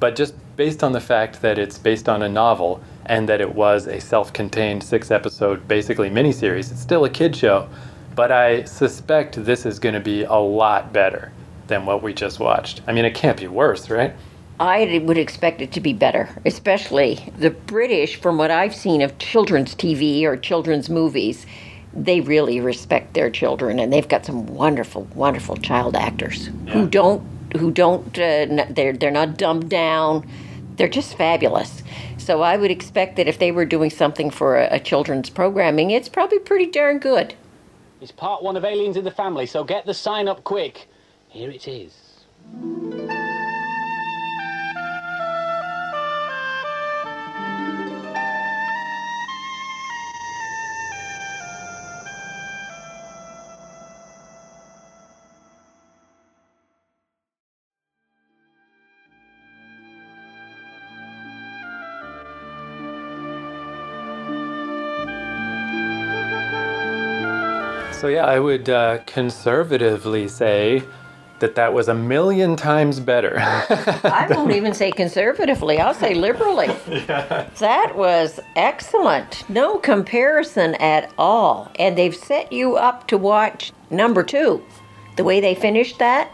But 0.00 0.16
just 0.16 0.34
based 0.56 0.82
on 0.82 0.92
the 0.92 1.00
fact 1.00 1.42
that 1.42 1.58
it's 1.58 1.78
based 1.78 2.08
on 2.08 2.22
a 2.22 2.28
novel 2.28 2.82
and 3.06 3.28
that 3.28 3.40
it 3.40 3.54
was 3.54 3.86
a 3.86 4.00
self 4.00 4.32
contained 4.32 4.82
six 4.82 5.10
episode, 5.10 5.66
basically 5.66 6.10
miniseries, 6.10 6.70
it's 6.70 6.80
still 6.80 7.04
a 7.04 7.10
kid 7.10 7.34
show. 7.34 7.68
But 8.14 8.32
I 8.32 8.64
suspect 8.64 9.42
this 9.44 9.66
is 9.66 9.78
going 9.78 9.94
to 9.94 10.00
be 10.00 10.24
a 10.24 10.34
lot 10.34 10.92
better 10.92 11.32
than 11.66 11.84
what 11.86 12.02
we 12.02 12.14
just 12.14 12.40
watched. 12.40 12.80
I 12.86 12.92
mean, 12.92 13.04
it 13.04 13.14
can't 13.14 13.38
be 13.38 13.46
worse, 13.48 13.90
right? 13.90 14.12
I 14.58 15.02
would 15.04 15.18
expect 15.18 15.60
it 15.60 15.72
to 15.72 15.80
be 15.80 15.92
better, 15.92 16.30
especially 16.46 17.30
the 17.38 17.50
British, 17.50 18.16
from 18.16 18.38
what 18.38 18.50
I've 18.50 18.74
seen 18.74 19.02
of 19.02 19.18
children's 19.18 19.74
TV 19.74 20.22
or 20.22 20.36
children's 20.36 20.88
movies. 20.88 21.44
They 21.92 22.20
really 22.20 22.60
respect 22.60 23.12
their 23.14 23.28
children, 23.30 23.78
and 23.78 23.92
they've 23.92 24.08
got 24.08 24.24
some 24.24 24.46
wonderful, 24.46 25.04
wonderful 25.14 25.56
child 25.56 25.94
actors 25.94 26.48
Yeah. 26.66 26.72
who 26.72 26.86
don't, 26.88 27.22
who 27.56 27.70
don't, 27.70 28.06
uh, 28.18 28.64
they're 28.70 28.92
they're 28.94 29.10
not 29.10 29.36
dumbed 29.36 29.68
down. 29.68 30.26
They're 30.76 30.88
just 30.88 31.16
fabulous. 31.16 31.82
So 32.26 32.42
I 32.42 32.56
would 32.56 32.72
expect 32.72 33.14
that 33.18 33.28
if 33.28 33.38
they 33.38 33.52
were 33.52 33.64
doing 33.64 33.88
something 33.88 34.30
for 34.30 34.58
a, 34.58 34.66
a 34.72 34.80
children's 34.80 35.30
programming, 35.30 35.92
it's 35.92 36.08
probably 36.08 36.40
pretty 36.40 36.66
darn 36.66 36.98
good. 36.98 37.34
It's 38.00 38.10
part 38.10 38.42
one 38.42 38.56
of 38.56 38.64
Aliens 38.64 38.96
in 38.96 39.04
the 39.04 39.12
Family, 39.12 39.46
so 39.46 39.62
get 39.62 39.86
the 39.86 39.94
sign 39.94 40.26
up 40.26 40.42
quick. 40.42 40.88
Here 41.28 41.52
it 41.52 41.68
is. 41.68 41.94
So, 67.96 68.08
yeah, 68.08 68.26
I 68.26 68.38
would 68.38 68.68
uh, 68.68 68.98
conservatively 69.06 70.28
say 70.28 70.82
that 71.38 71.54
that 71.54 71.72
was 71.72 71.88
a 71.88 71.94
million 71.94 72.54
times 72.54 73.00
better. 73.00 73.36
I 73.38 74.26
won't 74.30 74.52
even 74.52 74.74
say 74.74 74.90
conservatively, 74.90 75.80
I'll 75.80 75.94
say 75.94 76.14
liberally. 76.14 76.68
That 77.58 77.96
was 77.96 78.38
excellent. 78.54 79.48
No 79.48 79.78
comparison 79.78 80.74
at 80.74 81.10
all. 81.16 81.72
And 81.78 81.96
they've 81.96 82.14
set 82.14 82.52
you 82.52 82.76
up 82.76 83.08
to 83.08 83.16
watch 83.16 83.72
number 83.88 84.22
two. 84.22 84.62
The 85.16 85.24
way 85.24 85.40
they 85.40 85.54
finished 85.54 85.98
that, 85.98 86.30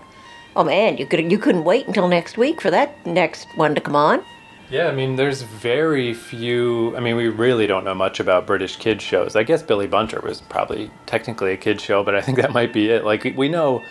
oh 0.56 0.64
man, 0.64 0.96
you 0.96 1.06
could 1.06 1.30
you 1.30 1.38
couldn't 1.38 1.62
wait 1.62 1.86
until 1.86 2.08
next 2.08 2.36
week 2.36 2.60
for 2.60 2.72
that 2.72 3.06
next 3.06 3.46
one 3.54 3.76
to 3.76 3.80
come 3.80 3.94
on. 3.94 4.24
Yeah, 4.72 4.86
I 4.86 4.92
mean, 4.92 5.16
there's 5.16 5.42
very 5.42 6.14
few. 6.14 6.96
I 6.96 7.00
mean, 7.00 7.14
we 7.14 7.28
really 7.28 7.66
don't 7.66 7.84
know 7.84 7.94
much 7.94 8.20
about 8.20 8.46
British 8.46 8.76
kids 8.76 9.04
shows. 9.04 9.36
I 9.36 9.42
guess 9.42 9.62
Billy 9.62 9.86
Bunter 9.86 10.18
was 10.20 10.40
probably 10.40 10.90
technically 11.04 11.52
a 11.52 11.58
kids 11.58 11.82
show, 11.82 12.02
but 12.02 12.14
I 12.14 12.22
think 12.22 12.38
that 12.40 12.54
might 12.54 12.72
be 12.72 12.88
it. 12.88 13.04
Like, 13.04 13.34
we 13.36 13.50
know 13.50 13.84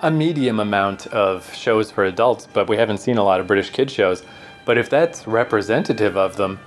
a 0.00 0.10
medium 0.10 0.60
amount 0.60 1.06
of 1.06 1.50
shows 1.54 1.90
for 1.90 2.04
adults, 2.04 2.46
but 2.52 2.68
we 2.68 2.76
haven't 2.76 2.98
seen 2.98 3.16
a 3.16 3.24
lot 3.24 3.40
of 3.40 3.46
British 3.46 3.70
kids 3.70 3.94
shows. 3.94 4.24
But 4.66 4.76
if 4.76 4.90
that's 4.90 5.26
representative 5.26 6.18
of 6.18 6.36
them, 6.36 6.60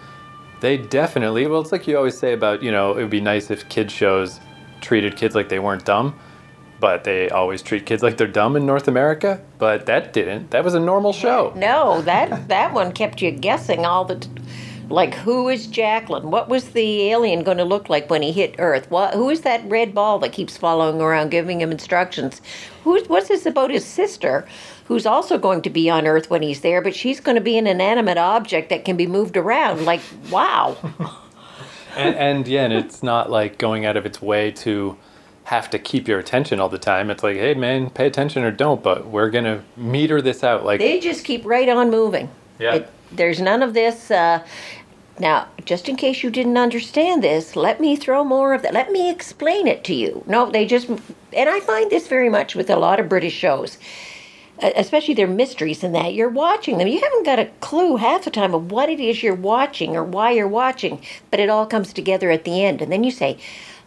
they 0.61 0.75
definitely. 0.75 1.45
Well, 1.45 1.61
it's 1.61 1.71
like 1.71 1.87
you 1.87 1.95
always 1.95 2.17
say 2.17 2.33
about, 2.33 2.63
you 2.63 2.71
know, 2.71 2.93
it 2.93 3.01
would 3.03 3.11
be 3.11 3.21
nice 3.21 3.51
if 3.51 3.69
kids 3.69 3.93
shows 3.93 4.39
treated 4.81 5.15
kids 5.15 5.35
like 5.35 5.47
they 5.47 5.59
weren't 5.59 5.85
dumb, 5.85 6.19
but 6.79 7.03
they 7.03 7.29
always 7.29 7.61
treat 7.61 7.85
kids 7.85 8.03
like 8.03 8.17
they're 8.17 8.27
dumb 8.27 8.55
in 8.55 8.65
North 8.65 8.87
America. 8.87 9.41
But 9.57 9.85
that 9.85 10.13
didn't. 10.13 10.51
That 10.51 10.63
was 10.63 10.73
a 10.73 10.79
normal 10.79 11.13
show. 11.13 11.53
No, 11.55 12.01
that 12.03 12.47
that 12.47 12.73
one 12.73 12.91
kept 12.91 13.21
you 13.21 13.31
guessing 13.31 13.85
all 13.85 14.05
the 14.05 14.17
t- 14.17 14.29
like 14.89 15.13
who 15.13 15.49
is 15.49 15.67
Jacqueline? 15.67 16.31
What 16.31 16.49
was 16.49 16.69
the 16.69 17.09
alien 17.09 17.43
going 17.43 17.57
to 17.57 17.65
look 17.65 17.89
like 17.89 18.09
when 18.09 18.21
he 18.21 18.31
hit 18.31 18.55
Earth? 18.57 18.89
What 18.89 19.13
who 19.13 19.29
is 19.29 19.41
that 19.41 19.63
red 19.69 19.93
ball 19.93 20.19
that 20.19 20.33
keeps 20.33 20.57
following 20.57 21.01
around 21.01 21.29
giving 21.29 21.61
him 21.61 21.71
instructions? 21.71 22.41
Who's 22.83 23.07
what's 23.07 23.27
this 23.27 23.45
about 23.45 23.71
his 23.71 23.85
sister 23.85 24.47
who's 24.89 25.05
also 25.05 25.37
going 25.37 25.61
to 25.61 25.69
be 25.69 25.87
on 25.87 26.07
Earth 26.07 26.31
when 26.31 26.41
he's 26.41 26.61
there, 26.61 26.81
but 26.81 26.95
she's 26.95 27.19
going 27.19 27.35
to 27.35 27.41
be 27.41 27.59
an 27.59 27.67
inanimate 27.67 28.17
object 28.17 28.69
that 28.69 28.83
can 28.83 28.97
be 28.97 29.05
moved 29.05 29.37
around. 29.37 29.85
Like, 29.85 30.01
wow. 30.31 30.75
and, 31.95 32.15
and 32.15 32.47
yeah, 32.47 32.63
and 32.63 32.73
it's 32.73 33.03
not 33.03 33.29
like 33.29 33.59
going 33.59 33.85
out 33.85 33.97
of 33.97 34.07
its 34.07 34.19
way 34.19 34.49
to 34.51 34.97
have 35.45 35.69
to 35.71 35.79
keep 35.79 36.07
your 36.07 36.19
attention 36.19 36.59
all 36.59 36.69
the 36.69 36.77
time. 36.77 37.09
It's 37.09 37.23
like, 37.23 37.37
hey 37.37 37.53
man, 37.53 37.89
pay 37.89 38.05
attention 38.07 38.43
or 38.43 38.51
don't, 38.51 38.83
but 38.83 39.07
we're 39.07 39.29
gonna 39.29 39.63
meter 39.75 40.21
this 40.21 40.43
out. 40.43 40.63
Like, 40.63 40.79
They 40.79 40.99
just 40.99 41.25
keep 41.25 41.45
right 41.45 41.67
on 41.67 41.89
moving. 41.89 42.29
Yeah. 42.59 42.75
It, 42.75 42.89
there's 43.11 43.41
none 43.41 43.63
of 43.63 43.73
this. 43.73 44.11
Uh, 44.11 44.45
now, 45.19 45.47
just 45.65 45.89
in 45.89 45.97
case 45.97 46.23
you 46.23 46.29
didn't 46.29 46.57
understand 46.57 47.23
this, 47.23 47.55
let 47.55 47.81
me 47.81 47.95
throw 47.97 48.23
more 48.23 48.53
of 48.53 48.61
that. 48.61 48.73
Let 48.73 48.91
me 48.91 49.09
explain 49.09 49.67
it 49.67 49.83
to 49.85 49.93
you. 49.93 50.23
No, 50.27 50.49
they 50.49 50.65
just, 50.65 50.87
and 50.87 51.49
I 51.49 51.59
find 51.59 51.91
this 51.91 52.07
very 52.07 52.29
much 52.29 52.55
with 52.55 52.69
a 52.69 52.77
lot 52.77 53.01
of 53.01 53.09
British 53.09 53.33
shows, 53.33 53.77
especially 54.61 55.15
their 55.15 55.27
mysteries 55.27 55.83
and 55.83 55.93
that. 55.93 56.13
You're 56.13 56.29
watching 56.29 56.77
them. 56.77 56.87
You 56.87 57.01
haven't 57.01 57.25
got 57.25 57.39
a 57.39 57.49
clue 57.59 57.97
half 57.97 58.23
the 58.23 58.31
time 58.31 58.53
of 58.53 58.71
what 58.71 58.89
it 58.89 59.01
is 59.01 59.21
you're 59.21 59.35
watching 59.35 59.95
or 59.97 60.05
why 60.05 60.31
you're 60.31 60.47
watching, 60.47 61.01
but 61.31 61.41
it 61.41 61.49
all 61.49 61.65
comes 61.65 61.91
together 61.91 62.31
at 62.31 62.45
the 62.45 62.63
end. 62.63 62.81
And 62.81 62.91
then 62.91 63.03
you 63.03 63.11
say, 63.11 63.37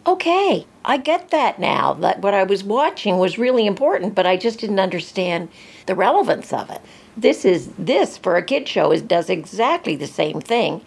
okay, 0.05 0.65
I 0.85 0.97
get 0.97 1.29
that 1.29 1.59
now. 1.59 1.93
That 1.93 2.19
what 2.21 2.33
I 2.33 2.43
was 2.43 2.63
watching 2.63 3.17
was 3.17 3.37
really 3.37 3.65
important, 3.65 4.15
but 4.15 4.25
I 4.25 4.37
just 4.37 4.59
didn't 4.59 4.79
understand 4.79 5.49
the 5.85 5.95
relevance 5.95 6.51
of 6.53 6.69
it. 6.69 6.81
This 7.15 7.45
is 7.45 7.69
this 7.77 8.17
for 8.17 8.35
a 8.35 8.43
kid 8.43 8.67
show 8.67 8.91
is 8.91 9.01
does 9.01 9.29
exactly 9.29 9.95
the 9.95 10.07
same 10.07 10.41
thing. 10.41 10.81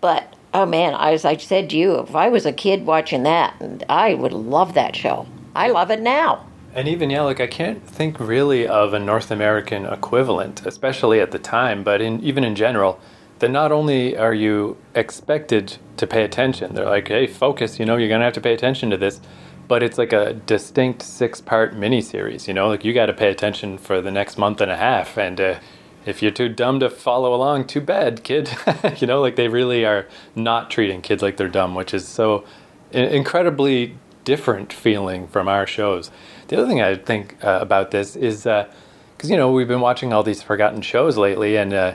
But 0.00 0.34
oh 0.54 0.66
man, 0.66 0.94
as 0.98 1.24
I 1.24 1.36
said 1.36 1.70
to 1.70 1.76
you, 1.76 1.98
if 1.98 2.14
I 2.14 2.28
was 2.28 2.46
a 2.46 2.52
kid 2.52 2.86
watching 2.86 3.22
that, 3.24 3.84
I 3.88 4.14
would 4.14 4.32
love 4.32 4.74
that 4.74 4.94
show. 4.96 5.26
I 5.54 5.68
love 5.68 5.90
it 5.90 6.00
now. 6.00 6.46
and 6.74 6.86
even 6.88 7.10
yeah, 7.10 7.22
like 7.22 7.40
I 7.40 7.46
can't 7.48 7.84
think 7.86 8.20
really 8.20 8.66
of 8.66 8.94
a 8.94 8.98
North 9.00 9.30
American 9.30 9.86
equivalent, 9.86 10.64
especially 10.66 11.20
at 11.20 11.32
the 11.32 11.38
time, 11.38 11.82
but 11.82 12.00
in 12.00 12.20
even 12.20 12.44
in 12.44 12.54
general, 12.54 13.00
that 13.40 13.50
not 13.50 13.72
only 13.72 14.16
are 14.16 14.34
you 14.34 14.76
expected 14.94 15.76
to 15.96 16.06
pay 16.06 16.22
attention, 16.22 16.74
they're 16.74 16.86
like, 16.86 17.08
hey, 17.08 17.26
focus, 17.26 17.78
you 17.78 17.84
know, 17.84 17.96
you're 17.96 18.08
gonna 18.08 18.24
have 18.24 18.34
to 18.34 18.40
pay 18.40 18.54
attention 18.54 18.90
to 18.90 18.96
this. 18.96 19.20
But 19.68 19.82
it's 19.82 19.98
like 19.98 20.12
a 20.12 20.34
distinct 20.34 21.02
six-part 21.02 21.74
miniseries, 21.74 22.48
you 22.48 22.54
know, 22.54 22.68
like 22.68 22.84
you 22.84 22.92
got 22.92 23.06
to 23.06 23.12
pay 23.12 23.30
attention 23.30 23.78
for 23.78 24.00
the 24.00 24.10
next 24.10 24.36
month 24.36 24.60
and 24.60 24.68
a 24.68 24.76
half, 24.76 25.16
and 25.16 25.40
uh, 25.40 25.60
if 26.06 26.22
you're 26.22 26.32
too 26.32 26.48
dumb 26.48 26.80
to 26.80 26.90
follow 26.90 27.34
along, 27.34 27.66
too 27.66 27.80
bad, 27.80 28.24
kid. 28.24 28.50
you 28.98 29.06
know, 29.06 29.20
like 29.20 29.36
they 29.36 29.48
really 29.48 29.84
are 29.84 30.06
not 30.34 30.70
treating 30.70 31.00
kids 31.02 31.22
like 31.22 31.36
they're 31.36 31.48
dumb, 31.48 31.74
which 31.74 31.94
is 31.94 32.08
so 32.08 32.44
incredibly 32.92 33.96
different 34.24 34.72
feeling 34.72 35.28
from 35.28 35.48
our 35.48 35.66
shows. 35.66 36.10
The 36.48 36.58
other 36.58 36.66
thing 36.66 36.80
I 36.80 36.96
think 36.96 37.42
uh, 37.44 37.58
about 37.60 37.90
this 37.90 38.16
is 38.16 38.42
because 38.42 39.30
you 39.30 39.36
know 39.36 39.52
we've 39.52 39.68
been 39.68 39.80
watching 39.80 40.12
all 40.12 40.22
these 40.22 40.42
forgotten 40.42 40.82
shows 40.82 41.16
lately, 41.16 41.56
and 41.56 41.72
uh, 41.72 41.94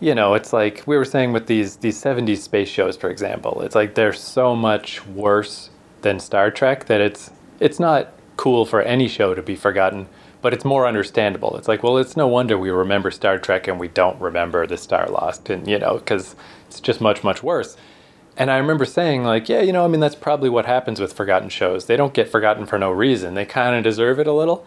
you 0.00 0.14
know 0.14 0.34
it's 0.34 0.52
like 0.52 0.82
we 0.86 0.96
were 0.96 1.04
saying 1.04 1.32
with 1.32 1.46
these 1.46 1.76
these 1.76 2.00
'70s 2.00 2.38
space 2.38 2.68
shows, 2.68 2.96
for 2.96 3.10
example. 3.10 3.62
It's 3.62 3.74
like 3.74 3.94
they're 3.94 4.12
so 4.12 4.54
much 4.54 5.04
worse 5.06 5.70
than 6.02 6.20
Star 6.20 6.50
Trek 6.50 6.86
that 6.86 7.00
it's 7.00 7.30
it's 7.60 7.80
not 7.80 8.12
cool 8.36 8.66
for 8.66 8.82
any 8.82 9.08
show 9.08 9.34
to 9.34 9.42
be 9.42 9.56
forgotten 9.56 10.08
but 10.46 10.54
it's 10.54 10.64
more 10.64 10.86
understandable. 10.86 11.56
It's 11.56 11.66
like, 11.66 11.82
well, 11.82 11.98
it's 11.98 12.16
no 12.16 12.28
wonder 12.28 12.56
we 12.56 12.70
remember 12.70 13.10
Star 13.10 13.36
Trek 13.36 13.66
and 13.66 13.80
we 13.80 13.88
don't 13.88 14.20
remember 14.20 14.64
the 14.64 14.76
Star 14.76 15.08
Lost, 15.08 15.50
and 15.50 15.66
you 15.66 15.76
know, 15.76 15.94
because 15.94 16.36
it's 16.68 16.80
just 16.80 17.00
much, 17.00 17.24
much 17.24 17.42
worse. 17.42 17.76
And 18.36 18.48
I 18.48 18.58
remember 18.58 18.84
saying, 18.84 19.24
like, 19.24 19.48
yeah, 19.48 19.62
you 19.62 19.72
know, 19.72 19.84
I 19.84 19.88
mean, 19.88 19.98
that's 19.98 20.14
probably 20.14 20.48
what 20.48 20.66
happens 20.66 21.00
with 21.00 21.14
forgotten 21.14 21.48
shows. 21.48 21.86
They 21.86 21.96
don't 21.96 22.14
get 22.14 22.28
forgotten 22.28 22.64
for 22.64 22.78
no 22.78 22.92
reason. 22.92 23.34
They 23.34 23.44
kind 23.44 23.74
of 23.74 23.82
deserve 23.82 24.20
it 24.20 24.28
a 24.28 24.32
little. 24.32 24.64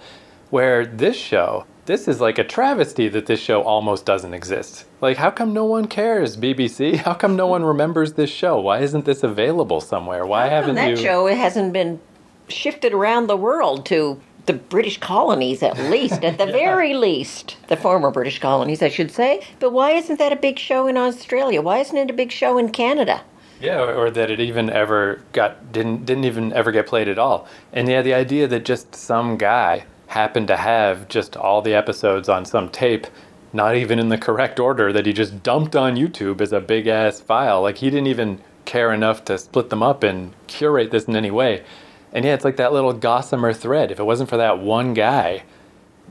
Where 0.50 0.86
this 0.86 1.16
show, 1.16 1.66
this 1.90 2.08
is 2.08 2.22
like 2.22 2.38
a 2.38 2.44
travesty 2.44 3.08
that 3.08 3.26
this 3.26 3.40
show 3.40 3.64
almost 3.64 4.06
doesn't 4.06 4.36
exist. 4.36 4.86
Like, 5.02 5.18
how 5.18 5.32
come 5.32 5.54
no 5.54 5.66
one 5.66 5.88
cares, 5.88 6.38
BBC? 6.38 6.98
How 7.06 7.16
come 7.16 7.36
no 7.36 7.48
one 7.48 7.66
remembers 7.66 8.14
this 8.14 8.30
show? 8.30 8.60
Why 8.60 8.82
isn't 8.82 9.06
this 9.06 9.24
available 9.24 9.82
somewhere? 9.82 10.24
Why 10.24 10.50
haven't 10.50 10.76
that 10.76 10.92
you? 10.92 10.98
show 10.98 11.26
hasn't 11.26 11.74
been 11.74 12.00
shifted 12.48 12.94
around 12.94 13.26
the 13.26 13.36
world 13.36 13.88
to 13.88 14.22
the 14.46 14.54
British 14.54 15.00
colonies, 15.00 15.64
at 15.64 15.80
least, 15.90 16.24
at 16.24 16.38
the 16.38 16.46
very 16.64 16.94
least, 16.94 17.58
the 17.70 17.76
former 17.76 18.12
British 18.12 18.38
colonies, 18.38 18.84
I 18.84 18.90
should 18.90 19.10
say. 19.10 19.42
But 19.60 19.72
why 19.72 19.94
isn't 19.94 20.20
that 20.20 20.32
a 20.32 20.36
big 20.36 20.60
show 20.60 20.86
in 20.86 20.96
Australia? 20.96 21.60
Why 21.60 21.80
isn't 21.80 21.98
it 21.98 22.12
a 22.12 22.14
big 22.14 22.32
show 22.32 22.60
in 22.60 22.70
Canada? 22.70 23.24
Yeah, 23.60 23.80
or, 23.80 23.96
or 23.96 24.12
that 24.12 24.30
it 24.30 24.40
even 24.40 24.70
ever 24.70 25.24
got 25.34 25.72
didn't 25.72 26.06
didn't 26.06 26.26
even 26.26 26.54
ever 26.54 26.72
get 26.72 26.86
played 26.86 27.08
at 27.08 27.18
all. 27.18 27.48
And 27.74 27.90
yeah, 27.90 28.04
the 28.04 28.14
idea 28.14 28.48
that 28.48 28.64
just 28.64 28.94
some 28.96 29.38
guy 29.38 29.86
happened 30.10 30.48
to 30.48 30.58
have 30.58 31.08
just 31.08 31.38
all 31.38 31.62
the 31.62 31.74
episodes 31.74 32.28
on 32.28 32.44
some 32.44 32.70
tape, 32.70 33.08
not 33.54 33.76
even 33.76 34.00
in 34.00 34.10
the 34.10 34.18
correct 34.18 34.60
order, 34.60 34.92
that 34.92 35.06
he 35.06 35.14
just 35.14 35.44
dumped 35.44 35.76
on 35.76 35.96
YouTube 35.96 36.42
as 36.42 36.52
a 36.52 36.60
big 36.60 36.88
ass 36.88 37.22
file. 37.22 37.62
Like 37.62 37.78
he 37.78 37.90
didn't 37.90 38.08
even 38.08 38.42
care 38.66 38.92
enough 38.92 39.24
to 39.26 39.38
split 39.38 39.70
them 39.70 39.84
up 39.84 40.04
and 40.04 40.34
curate 40.48 40.92
this 40.92 41.06
in 41.06 41.16
any 41.16 41.32
way. 41.32 41.64
And 42.12 42.26
yeah, 42.26 42.34
it's 42.34 42.44
like 42.44 42.58
that 42.58 42.74
little 42.74 42.94
gossamer 42.94 43.54
thread. 43.54 43.92
If 43.92 44.00
it 44.00 44.04
wasn't 44.04 44.30
for 44.30 44.38
that 44.38 44.60
one 44.60 44.96
guy, 44.96 45.44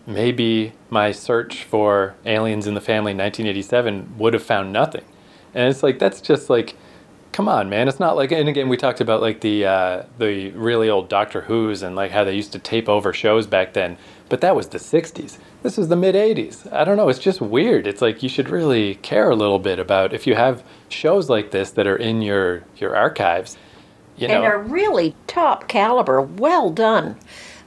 maybe 0.06 0.72
my 0.90 1.10
search 1.10 1.64
for 1.64 2.14
aliens 2.24 2.68
in 2.68 2.74
the 2.74 2.80
family 2.80 3.12
1987 3.12 4.16
would 4.16 4.32
have 4.32 4.44
found 4.44 4.72
nothing. 4.72 5.04
And 5.54 5.68
it's 5.68 5.82
like 5.82 5.98
that's 5.98 6.20
just 6.20 6.48
like 6.48 6.76
come 7.38 7.48
on, 7.48 7.70
man. 7.70 7.86
It's 7.86 8.00
not 8.00 8.16
like 8.16 8.32
and 8.32 8.48
again 8.48 8.68
we 8.68 8.76
talked 8.76 9.00
about 9.00 9.20
like 9.20 9.42
the 9.42 9.64
uh, 9.64 10.02
the 10.18 10.50
really 10.50 10.90
old 10.90 11.08
Doctor 11.08 11.42
Who's 11.42 11.84
and 11.84 11.94
like 11.94 12.10
how 12.10 12.24
they 12.24 12.34
used 12.34 12.50
to 12.54 12.58
tape 12.58 12.88
over 12.88 13.12
shows 13.12 13.46
back 13.46 13.74
then. 13.74 13.96
But 14.28 14.40
that 14.40 14.56
was 14.56 14.66
the 14.66 14.78
60s. 14.78 15.38
This 15.62 15.78
is 15.78 15.86
the 15.86 15.94
mid 15.94 16.16
80s. 16.16 16.70
I 16.72 16.82
don't 16.82 16.96
know, 16.96 17.08
it's 17.08 17.20
just 17.20 17.40
weird. 17.40 17.86
It's 17.86 18.02
like 18.02 18.24
you 18.24 18.28
should 18.28 18.48
really 18.48 18.96
care 18.96 19.30
a 19.30 19.36
little 19.36 19.60
bit 19.60 19.78
about 19.78 20.12
if 20.12 20.26
you 20.26 20.34
have 20.34 20.64
shows 20.88 21.30
like 21.30 21.52
this 21.52 21.70
that 21.70 21.86
are 21.86 21.94
in 21.94 22.22
your 22.22 22.64
your 22.76 22.96
archives. 22.96 23.56
You 24.16 24.26
know, 24.26 24.34
and 24.34 24.44
are 24.44 24.58
really 24.58 25.14
top 25.28 25.68
caliber, 25.68 26.20
well 26.20 26.70
done. 26.70 27.14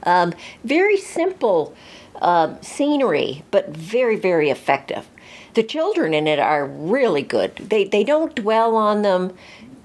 Um, 0.02 0.34
very 0.64 0.98
simple 0.98 1.74
um, 2.20 2.58
scenery, 2.60 3.42
but 3.50 3.70
very, 3.70 4.16
very 4.16 4.50
effective. 4.50 5.08
The 5.54 5.62
children 5.62 6.14
in 6.14 6.26
it 6.26 6.38
are 6.38 6.66
really 6.66 7.22
good. 7.22 7.56
They 7.56 7.84
they 7.84 8.04
don't 8.04 8.34
dwell 8.34 8.74
on 8.76 9.02
them 9.02 9.34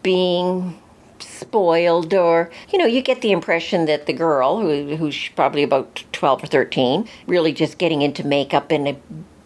being 0.08 0.80
spoiled 1.20 2.13
or 2.13 2.50
you 2.72 2.80
know 2.80 2.86
you 2.86 3.02
get 3.02 3.20
the 3.22 3.34
impression 3.34 3.84
that 3.88 4.06
the 4.06 4.13
girl 4.13 4.62
who 4.62 4.96
who's 4.96 5.28
probably 5.36 5.63
about 5.63 6.02
12 6.13 6.46
or 6.46 6.48
13 6.48 7.06
really 7.28 7.52
just 7.52 7.78
getting 7.78 8.02
into 8.02 8.26
makeup 8.26 8.72
and 8.72 8.88
uh, 8.88 8.93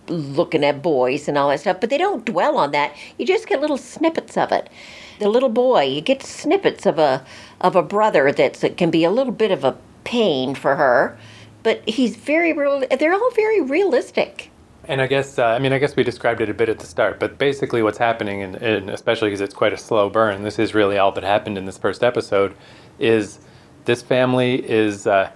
looking 0.07 0.63
at 0.63 0.83
boys 0.83 1.27
and 1.27 1.35
all 1.35 1.49
that 1.49 1.59
stuff 1.59 1.79
but 1.81 1.89
they 1.89 1.97
don't 1.97 2.25
dwell 2.25 2.57
on 2.57 2.69
that. 2.71 2.95
You 3.17 3.25
just 3.25 3.47
get 3.47 3.59
little 3.59 3.77
snippets 3.77 4.37
of 4.37 4.51
it. 4.51 4.69
The 5.17 5.29
little 5.29 5.49
boy 5.49 5.85
you 5.85 6.01
get 6.01 6.21
snippets 6.21 6.85
of 6.85 6.99
a 6.99 7.25
of 7.59 7.75
a 7.75 7.81
brother 7.81 8.31
that's 8.31 8.59
that 8.59 8.77
can 8.77 8.91
be 8.91 9.03
a 9.03 9.09
little 9.09 9.33
bit 9.33 9.49
of 9.49 9.63
a 9.63 9.75
pain 10.03 10.53
for 10.53 10.75
her 10.75 11.17
but 11.63 11.81
he's 11.87 12.15
very 12.15 12.53
real 12.53 12.83
they're 12.99 13.13
all 13.13 13.31
very 13.31 13.61
realistic 13.61 14.50
and 14.87 15.01
I 15.01 15.07
guess, 15.07 15.37
uh, 15.37 15.45
I 15.45 15.59
mean, 15.59 15.73
I 15.73 15.79
guess 15.79 15.95
we 15.95 16.03
described 16.03 16.41
it 16.41 16.49
a 16.49 16.53
bit 16.53 16.69
at 16.69 16.79
the 16.79 16.85
start, 16.85 17.19
but 17.19 17.37
basically 17.37 17.83
what's 17.83 17.97
happening, 17.97 18.41
and, 18.41 18.55
and 18.55 18.89
especially 18.89 19.29
because 19.29 19.41
it's 19.41 19.53
quite 19.53 19.73
a 19.73 19.77
slow 19.77 20.09
burn, 20.09 20.43
this 20.43 20.57
is 20.57 20.73
really 20.73 20.97
all 20.97 21.11
that 21.11 21.23
happened 21.23 21.57
in 21.57 21.65
this 21.65 21.77
first 21.77 22.03
episode, 22.03 22.55
is 22.99 23.39
this 23.85 24.01
family 24.01 24.67
is. 24.69 25.05
Uh, 25.07 25.31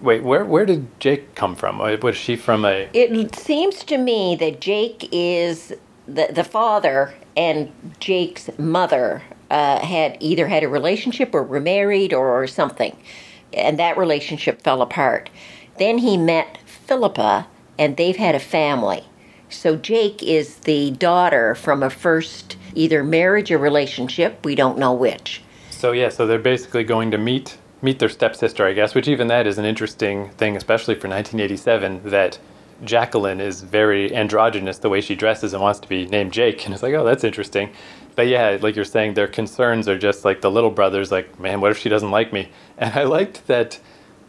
wait, 0.00 0.22
where 0.22 0.44
where 0.44 0.64
did 0.64 0.98
Jake 1.00 1.34
come 1.34 1.54
from? 1.54 1.78
Was 1.78 2.16
she 2.16 2.36
from 2.36 2.64
a? 2.64 2.88
It 2.92 3.34
seems 3.34 3.84
to 3.84 3.98
me 3.98 4.36
that 4.36 4.60
Jake 4.60 5.08
is 5.12 5.74
the 6.06 6.28
the 6.32 6.44
father, 6.44 7.14
and 7.36 7.72
Jake's 8.00 8.48
mother 8.58 9.22
uh, 9.50 9.80
had 9.80 10.16
either 10.20 10.48
had 10.48 10.62
a 10.62 10.68
relationship 10.68 11.34
or 11.34 11.42
were 11.42 11.60
married 11.60 12.12
or 12.12 12.46
something, 12.46 12.96
and 13.52 13.78
that 13.78 13.98
relationship 13.98 14.62
fell 14.62 14.82
apart. 14.82 15.30
Then 15.78 15.98
he 15.98 16.16
met 16.16 16.58
Philippa 16.64 17.46
and 17.78 17.96
they've 17.96 18.16
had 18.16 18.34
a 18.34 18.40
family. 18.40 19.04
So 19.48 19.76
Jake 19.76 20.22
is 20.22 20.56
the 20.56 20.90
daughter 20.92 21.54
from 21.54 21.82
a 21.82 21.90
first 21.90 22.56
either 22.74 23.02
marriage 23.02 23.50
or 23.50 23.58
relationship, 23.58 24.44
we 24.44 24.54
don't 24.54 24.78
know 24.78 24.92
which. 24.92 25.42
So 25.70 25.92
yeah, 25.92 26.08
so 26.08 26.26
they're 26.26 26.38
basically 26.38 26.84
going 26.84 27.10
to 27.10 27.18
meet 27.18 27.58
meet 27.82 27.98
their 27.98 28.08
stepsister, 28.08 28.66
I 28.66 28.72
guess, 28.72 28.94
which 28.94 29.06
even 29.06 29.28
that 29.28 29.46
is 29.46 29.58
an 29.58 29.64
interesting 29.64 30.30
thing, 30.30 30.56
especially 30.56 30.94
for 30.94 31.08
1987, 31.08 32.10
that 32.10 32.38
Jacqueline 32.84 33.40
is 33.40 33.62
very 33.62 34.14
androgynous 34.14 34.78
the 34.78 34.88
way 34.88 35.00
she 35.00 35.14
dresses 35.14 35.52
and 35.52 35.62
wants 35.62 35.80
to 35.80 35.88
be 35.88 36.06
named 36.06 36.32
Jake. 36.32 36.62
And 36.64 36.74
it's 36.74 36.82
like, 36.82 36.94
oh, 36.94 37.04
that's 37.04 37.24
interesting. 37.24 37.70
But 38.14 38.28
yeah, 38.28 38.58
like 38.60 38.76
you're 38.76 38.84
saying, 38.84 39.14
their 39.14 39.28
concerns 39.28 39.88
are 39.88 39.98
just 39.98 40.24
like 40.24 40.40
the 40.40 40.50
little 40.50 40.70
brother's 40.70 41.12
like, 41.12 41.38
man, 41.38 41.60
what 41.60 41.70
if 41.70 41.78
she 41.78 41.88
doesn't 41.88 42.10
like 42.10 42.32
me? 42.32 42.48
And 42.78 42.92
I 42.94 43.04
liked 43.04 43.46
that 43.46 43.78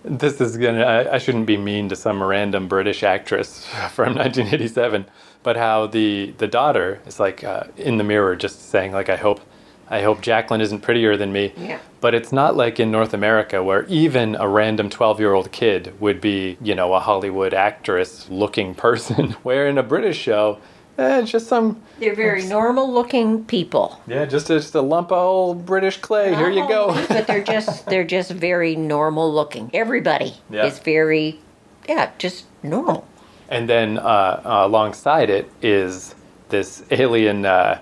this 0.04 0.40
is 0.40 0.58
gonna 0.58 0.84
I, 0.84 1.16
I, 1.16 1.18
shouldn't 1.18 1.46
be 1.46 1.58
mean 1.58 1.90
to 1.90 1.96
some 1.96 2.22
random 2.24 2.68
british 2.68 3.04
actress 3.04 3.66
from 3.92 4.16
1987 4.16 5.06
but 5.44 5.58
how 5.58 5.88
the 5.88 6.34
the 6.38 6.48
daughter 6.48 7.02
is 7.06 7.20
like 7.20 7.44
uh, 7.44 7.64
in 7.78 7.98
the 7.98 8.04
mirror 8.04 8.36
just 8.36 8.70
saying 8.70 8.92
like 8.92 9.10
i 9.10 9.16
hope 9.16 9.42
i 9.90 10.02
hope 10.02 10.22
jacqueline 10.22 10.62
isn't 10.62 10.82
prettier 10.82 11.18
than 11.18 11.32
me 11.32 11.54
yeah. 11.58 11.80
but 12.00 12.14
it's 12.14 12.32
not 12.32 12.56
like 12.56 12.80
in 12.80 12.92
north 12.92 13.14
america 13.14 13.64
where 13.64 13.86
even 13.86 14.36
a 14.36 14.48
random 14.48 14.90
12 14.90 15.20
year 15.20 15.34
old 15.34 15.52
kid 15.52 16.00
would 16.00 16.22
be 16.22 16.58
you 16.62 16.76
know 16.76 16.94
a 16.94 17.00
hollywood 17.00 17.54
actress 17.54 18.30
looking 18.30 18.74
person 18.76 19.32
where 19.44 19.68
in 19.68 19.78
a 19.78 19.84
british 19.84 20.18
show 20.18 20.60
Eh, 20.98 21.20
it's 21.20 21.32
just 21.32 21.48
some. 21.48 21.82
They're 22.00 22.16
very 22.16 22.44
normal 22.46 22.92
looking 22.92 23.46
people. 23.46 24.02
Yeah, 24.08 24.26
just 24.26 24.50
a, 24.50 24.56
just 24.56 24.74
a 24.74 24.82
lump 24.82 25.12
of 25.12 25.20
old 25.20 25.66
British 25.66 25.98
clay. 25.98 26.34
Here 26.34 26.50
you 26.50 26.68
go. 26.68 26.94
but 27.08 27.28
they're 27.28 27.44
just 27.44 27.86
they're 27.90 28.04
just 28.04 28.32
very 28.32 28.76
normal 28.76 29.32
looking. 29.32 29.70
Everybody 29.74 30.36
yeah. 30.50 30.66
is 30.66 30.80
very, 30.80 31.40
yeah, 31.88 32.12
just 32.18 32.46
normal. 32.64 33.08
And 33.50 33.70
then 33.70 34.00
uh, 34.00 34.02
uh, 34.02 34.66
alongside 34.66 35.30
it 35.30 35.52
is 35.62 36.16
this 36.50 36.84
alien 36.90 37.46
uh, 37.46 37.80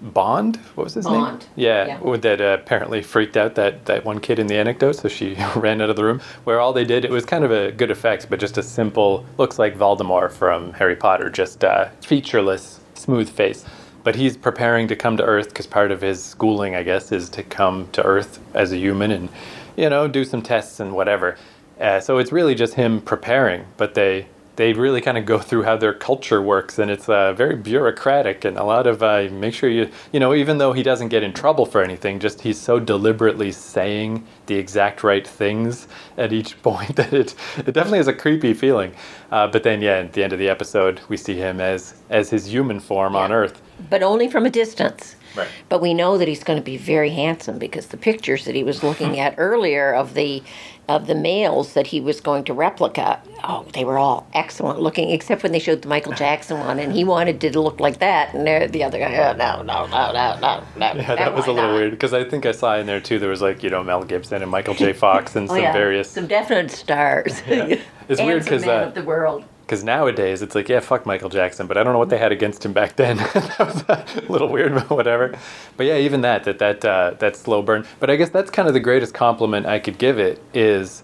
Bond. 0.00 0.56
What 0.74 0.84
was 0.84 0.94
his 0.94 1.04
Bond. 1.04 1.40
name? 1.40 1.48
Yeah, 1.56 2.00
yeah. 2.02 2.16
that 2.16 2.40
uh, 2.40 2.58
apparently 2.60 3.02
freaked 3.02 3.36
out 3.36 3.54
that, 3.56 3.86
that 3.86 4.04
one 4.04 4.20
kid 4.20 4.38
in 4.38 4.46
the 4.46 4.56
anecdote, 4.56 4.92
so 4.92 5.08
she 5.08 5.36
ran 5.56 5.80
out 5.80 5.90
of 5.90 5.96
the 5.96 6.04
room. 6.04 6.20
Where 6.44 6.60
all 6.60 6.72
they 6.72 6.84
did, 6.84 7.04
it 7.04 7.10
was 7.10 7.24
kind 7.24 7.44
of 7.44 7.50
a 7.50 7.72
good 7.72 7.90
effect, 7.90 8.28
but 8.30 8.40
just 8.40 8.58
a 8.58 8.62
simple, 8.62 9.24
looks 9.36 9.58
like 9.58 9.76
Voldemort 9.76 10.32
from 10.32 10.72
Harry 10.74 10.96
Potter, 10.96 11.30
just 11.30 11.64
uh, 11.64 11.88
featureless, 12.02 12.80
smooth 12.94 13.28
face. 13.28 13.64
But 14.04 14.14
he's 14.14 14.36
preparing 14.36 14.88
to 14.88 14.96
come 14.96 15.16
to 15.16 15.24
Earth 15.24 15.48
because 15.48 15.66
part 15.66 15.90
of 15.90 16.00
his 16.00 16.22
schooling, 16.22 16.74
I 16.74 16.82
guess, 16.82 17.12
is 17.12 17.28
to 17.30 17.42
come 17.42 17.88
to 17.92 18.02
Earth 18.04 18.38
as 18.54 18.72
a 18.72 18.76
human 18.78 19.10
and, 19.10 19.28
you 19.76 19.90
know, 19.90 20.08
do 20.08 20.24
some 20.24 20.40
tests 20.42 20.80
and 20.80 20.94
whatever. 20.94 21.36
Uh, 21.80 22.00
so 22.00 22.18
it's 22.18 22.32
really 22.32 22.54
just 22.54 22.74
him 22.74 23.00
preparing, 23.00 23.66
but 23.76 23.94
they 23.94 24.26
they 24.58 24.72
really 24.72 25.00
kind 25.00 25.16
of 25.16 25.24
go 25.24 25.38
through 25.38 25.62
how 25.62 25.76
their 25.76 25.94
culture 25.94 26.42
works, 26.42 26.80
and 26.80 26.90
it's 26.90 27.08
uh, 27.08 27.32
very 27.32 27.54
bureaucratic 27.54 28.44
and 28.44 28.58
a 28.58 28.64
lot 28.64 28.88
of 28.88 29.04
uh, 29.04 29.28
make 29.30 29.54
sure 29.54 29.70
you 29.70 29.88
you 30.12 30.18
know 30.18 30.34
even 30.34 30.58
though 30.58 30.72
he 30.72 30.82
doesn't 30.82 31.10
get 31.10 31.22
in 31.22 31.32
trouble 31.32 31.64
for 31.64 31.80
anything, 31.80 32.18
just 32.18 32.40
he's 32.40 32.60
so 32.60 32.80
deliberately 32.80 33.52
saying 33.52 34.26
the 34.46 34.56
exact 34.56 35.04
right 35.04 35.24
things 35.24 35.86
at 36.16 36.32
each 36.32 36.60
point 36.62 36.96
that 36.96 37.12
it 37.12 37.36
it 37.58 37.72
definitely 37.72 37.98
has 37.98 38.08
a 38.08 38.12
creepy 38.12 38.52
feeling. 38.52 38.92
Uh, 39.30 39.46
but 39.46 39.62
then 39.62 39.80
yeah, 39.80 39.98
at 39.98 40.12
the 40.12 40.24
end 40.24 40.32
of 40.32 40.40
the 40.40 40.48
episode, 40.48 41.00
we 41.08 41.16
see 41.16 41.36
him 41.36 41.60
as 41.60 41.94
as 42.10 42.28
his 42.30 42.52
human 42.52 42.80
form 42.80 43.14
yeah. 43.14 43.20
on 43.20 43.32
Earth, 43.32 43.62
but 43.88 44.02
only 44.02 44.28
from 44.28 44.44
a 44.44 44.50
distance. 44.50 45.14
Right. 45.36 45.48
But 45.68 45.80
we 45.80 45.94
know 45.94 46.18
that 46.18 46.26
he's 46.26 46.42
going 46.42 46.58
to 46.58 46.64
be 46.64 46.78
very 46.78 47.10
handsome 47.10 47.58
because 47.58 47.86
the 47.86 47.96
pictures 47.96 48.44
that 48.46 48.56
he 48.56 48.64
was 48.64 48.82
looking 48.82 49.20
at 49.24 49.34
earlier 49.38 49.94
of 49.94 50.14
the 50.14 50.42
of 50.88 51.06
the 51.06 51.14
males 51.14 51.74
that 51.74 51.86
he 51.88 52.00
was 52.00 52.20
going 52.20 52.44
to 52.44 52.54
replica, 52.54 53.20
oh, 53.44 53.66
they 53.74 53.84
were 53.84 53.98
all 53.98 54.26
excellent 54.32 54.80
looking, 54.80 55.10
except 55.10 55.42
when 55.42 55.52
they 55.52 55.58
showed 55.58 55.82
the 55.82 55.88
Michael 55.88 56.12
Jackson 56.24 56.58
one, 56.60 56.78
and 56.78 56.92
he 56.92 57.04
wanted 57.04 57.42
it 57.44 57.52
to 57.52 57.60
look 57.60 57.78
like 57.78 57.98
that, 57.98 58.34
and 58.34 58.46
the 58.72 58.82
other 58.82 58.98
guy, 58.98 59.14
oh, 59.16 59.36
no, 59.36 59.62
no, 59.62 59.86
no, 59.86 60.12
no, 60.12 60.38
no, 60.40 60.64
no. 60.76 60.88
Yeah, 60.98 61.14
that 61.14 61.34
was 61.34 61.46
a 61.46 61.52
little 61.52 61.70
not? 61.70 61.76
weird 61.76 61.90
because 61.92 62.12
I 62.12 62.24
think 62.24 62.46
I 62.46 62.52
saw 62.52 62.76
in 62.76 62.86
there 62.86 63.00
too. 63.00 63.18
There 63.18 63.30
was 63.30 63.42
like 63.42 63.62
you 63.62 63.70
know 63.70 63.84
Mel 63.84 64.02
Gibson 64.04 64.42
and 64.42 64.50
Michael 64.50 64.74
J. 64.74 64.92
Fox 64.92 65.36
and 65.36 65.44
oh, 65.50 65.54
some 65.54 65.62
yeah. 65.62 65.72
various 65.72 66.10
some 66.10 66.26
definite 66.26 66.70
stars. 66.70 67.42
Yeah. 67.46 67.80
It's 68.08 68.20
weird 68.20 68.44
because 68.44 68.66
uh, 68.66 68.86
of 68.86 68.94
the 68.94 69.02
world 69.02 69.44
because 69.68 69.84
nowadays 69.84 70.40
it's 70.40 70.54
like, 70.54 70.66
yeah, 70.70 70.80
fuck 70.80 71.04
Michael 71.04 71.28
Jackson, 71.28 71.66
but 71.66 71.76
I 71.76 71.84
don't 71.84 71.92
know 71.92 71.98
what 71.98 72.08
they 72.08 72.16
had 72.16 72.32
against 72.32 72.64
him 72.64 72.72
back 72.72 72.96
then. 72.96 73.16
that 73.34 73.58
was 73.58 73.84
a 74.16 74.32
little 74.32 74.48
weird, 74.48 74.72
but 74.72 74.88
whatever. 74.88 75.38
But 75.76 75.84
yeah, 75.84 75.98
even 75.98 76.22
that, 76.22 76.44
that 76.44 76.58
that 76.58 76.82
uh, 76.86 77.10
that 77.18 77.36
slow 77.36 77.60
burn. 77.60 77.84
But 78.00 78.08
I 78.08 78.16
guess 78.16 78.30
that's 78.30 78.50
kind 78.50 78.66
of 78.66 78.72
the 78.72 78.80
greatest 78.80 79.12
compliment 79.12 79.66
I 79.66 79.78
could 79.78 79.98
give 79.98 80.18
it 80.18 80.40
is. 80.54 81.02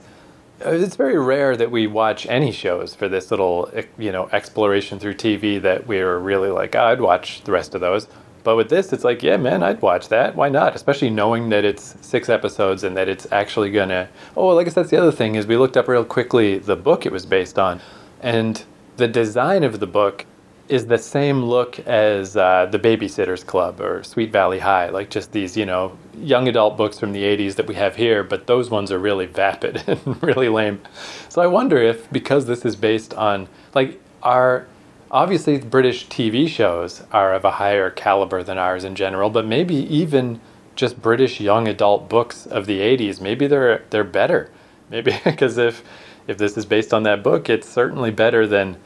Uh, 0.64 0.70
it's 0.70 0.96
very 0.96 1.18
rare 1.18 1.58
that 1.58 1.70
we 1.70 1.86
watch 1.86 2.26
any 2.26 2.52
shows 2.52 2.94
for 2.94 3.06
this 3.06 3.30
little, 3.30 3.70
you 3.98 4.10
know, 4.10 4.30
exploration 4.32 4.98
through 4.98 5.14
TV 5.14 5.60
that 5.60 5.86
we 5.86 5.98
are 5.98 6.18
really 6.18 6.48
like, 6.48 6.74
oh, 6.74 6.84
I'd 6.84 7.02
watch 7.02 7.42
the 7.42 7.52
rest 7.52 7.74
of 7.74 7.82
those. 7.82 8.08
But 8.44 8.56
with 8.56 8.70
this, 8.70 8.94
it's 8.94 9.04
like, 9.04 9.22
yeah, 9.22 9.36
man, 9.36 9.62
I'd 9.62 9.82
watch 9.82 10.08
that. 10.08 10.36
Why 10.36 10.48
not? 10.48 10.74
Especially 10.74 11.10
knowing 11.10 11.50
that 11.50 11.66
it's 11.66 11.96
six 12.00 12.30
episodes 12.30 12.82
and 12.82 12.96
that 12.96 13.10
it's 13.10 13.26
actually 13.30 13.70
gonna. 13.72 14.08
Oh, 14.38 14.46
well, 14.46 14.58
I 14.58 14.64
guess 14.64 14.74
that's 14.74 14.90
the 14.90 14.96
other 14.96 15.12
thing 15.12 15.34
is 15.34 15.46
we 15.46 15.58
looked 15.58 15.76
up 15.76 15.86
real 15.86 16.04
quickly 16.04 16.58
the 16.58 16.76
book 16.76 17.04
it 17.04 17.12
was 17.12 17.26
based 17.26 17.58
on. 17.58 17.82
And 18.24 18.64
the 18.96 19.06
design 19.06 19.64
of 19.64 19.80
the 19.80 19.86
book 19.86 20.24
is 20.66 20.86
the 20.86 20.96
same 20.96 21.42
look 21.42 21.78
as 21.80 22.38
uh, 22.38 22.66
the 22.70 22.78
Babysitters 22.78 23.44
Club 23.44 23.82
or 23.82 24.02
Sweet 24.02 24.32
Valley 24.32 24.60
High, 24.60 24.88
like 24.88 25.10
just 25.10 25.32
these, 25.32 25.58
you 25.58 25.66
know, 25.66 25.98
young 26.16 26.48
adult 26.48 26.78
books 26.78 26.98
from 26.98 27.12
the 27.12 27.22
80s 27.22 27.56
that 27.56 27.66
we 27.66 27.74
have 27.74 27.96
here, 27.96 28.24
but 28.24 28.46
those 28.46 28.70
ones 28.70 28.90
are 28.90 28.98
really 28.98 29.26
vapid 29.26 29.84
and 29.86 30.22
really 30.22 30.48
lame. 30.48 30.80
So 31.28 31.42
I 31.42 31.46
wonder 31.46 31.76
if, 31.76 32.10
because 32.10 32.46
this 32.46 32.64
is 32.64 32.76
based 32.76 33.12
on, 33.12 33.46
like, 33.74 34.00
our 34.22 34.66
obviously 35.10 35.58
British 35.58 36.08
TV 36.08 36.48
shows 36.48 37.02
are 37.12 37.34
of 37.34 37.44
a 37.44 37.50
higher 37.50 37.90
caliber 37.90 38.42
than 38.42 38.56
ours 38.56 38.84
in 38.84 38.94
general, 38.94 39.28
but 39.28 39.46
maybe 39.46 39.74
even 39.74 40.40
just 40.76 41.02
British 41.02 41.40
young 41.40 41.68
adult 41.68 42.08
books 42.08 42.46
of 42.46 42.64
the 42.64 42.80
80s, 42.80 43.20
maybe 43.20 43.46
they're 43.46 43.84
they're 43.90 44.02
better. 44.02 44.50
Maybe 44.88 45.14
because 45.24 45.58
if 45.58 45.84
if 46.26 46.38
this 46.38 46.56
is 46.56 46.64
based 46.66 46.94
on 46.94 47.02
that 47.04 47.22
book, 47.22 47.48
it's 47.48 47.68
certainly 47.68 48.10
better 48.10 48.46
than 48.46 48.76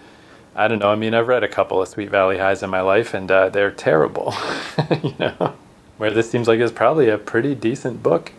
I 0.56 0.66
don't 0.66 0.80
know. 0.80 0.90
I 0.90 0.96
mean, 0.96 1.14
I've 1.14 1.28
read 1.28 1.44
a 1.44 1.48
couple 1.48 1.80
of 1.80 1.86
Sweet 1.86 2.10
Valley 2.10 2.38
Highs 2.38 2.64
in 2.64 2.70
my 2.70 2.80
life, 2.80 3.14
and 3.14 3.30
uh, 3.30 3.48
they're 3.48 3.70
terrible. 3.70 4.34
you 5.02 5.14
know, 5.18 5.54
where 5.98 6.10
this 6.10 6.28
seems 6.30 6.48
like 6.48 6.58
it's 6.58 6.72
probably 6.72 7.08
a 7.08 7.16
pretty 7.16 7.54
decent 7.54 8.02
book. 8.02 8.32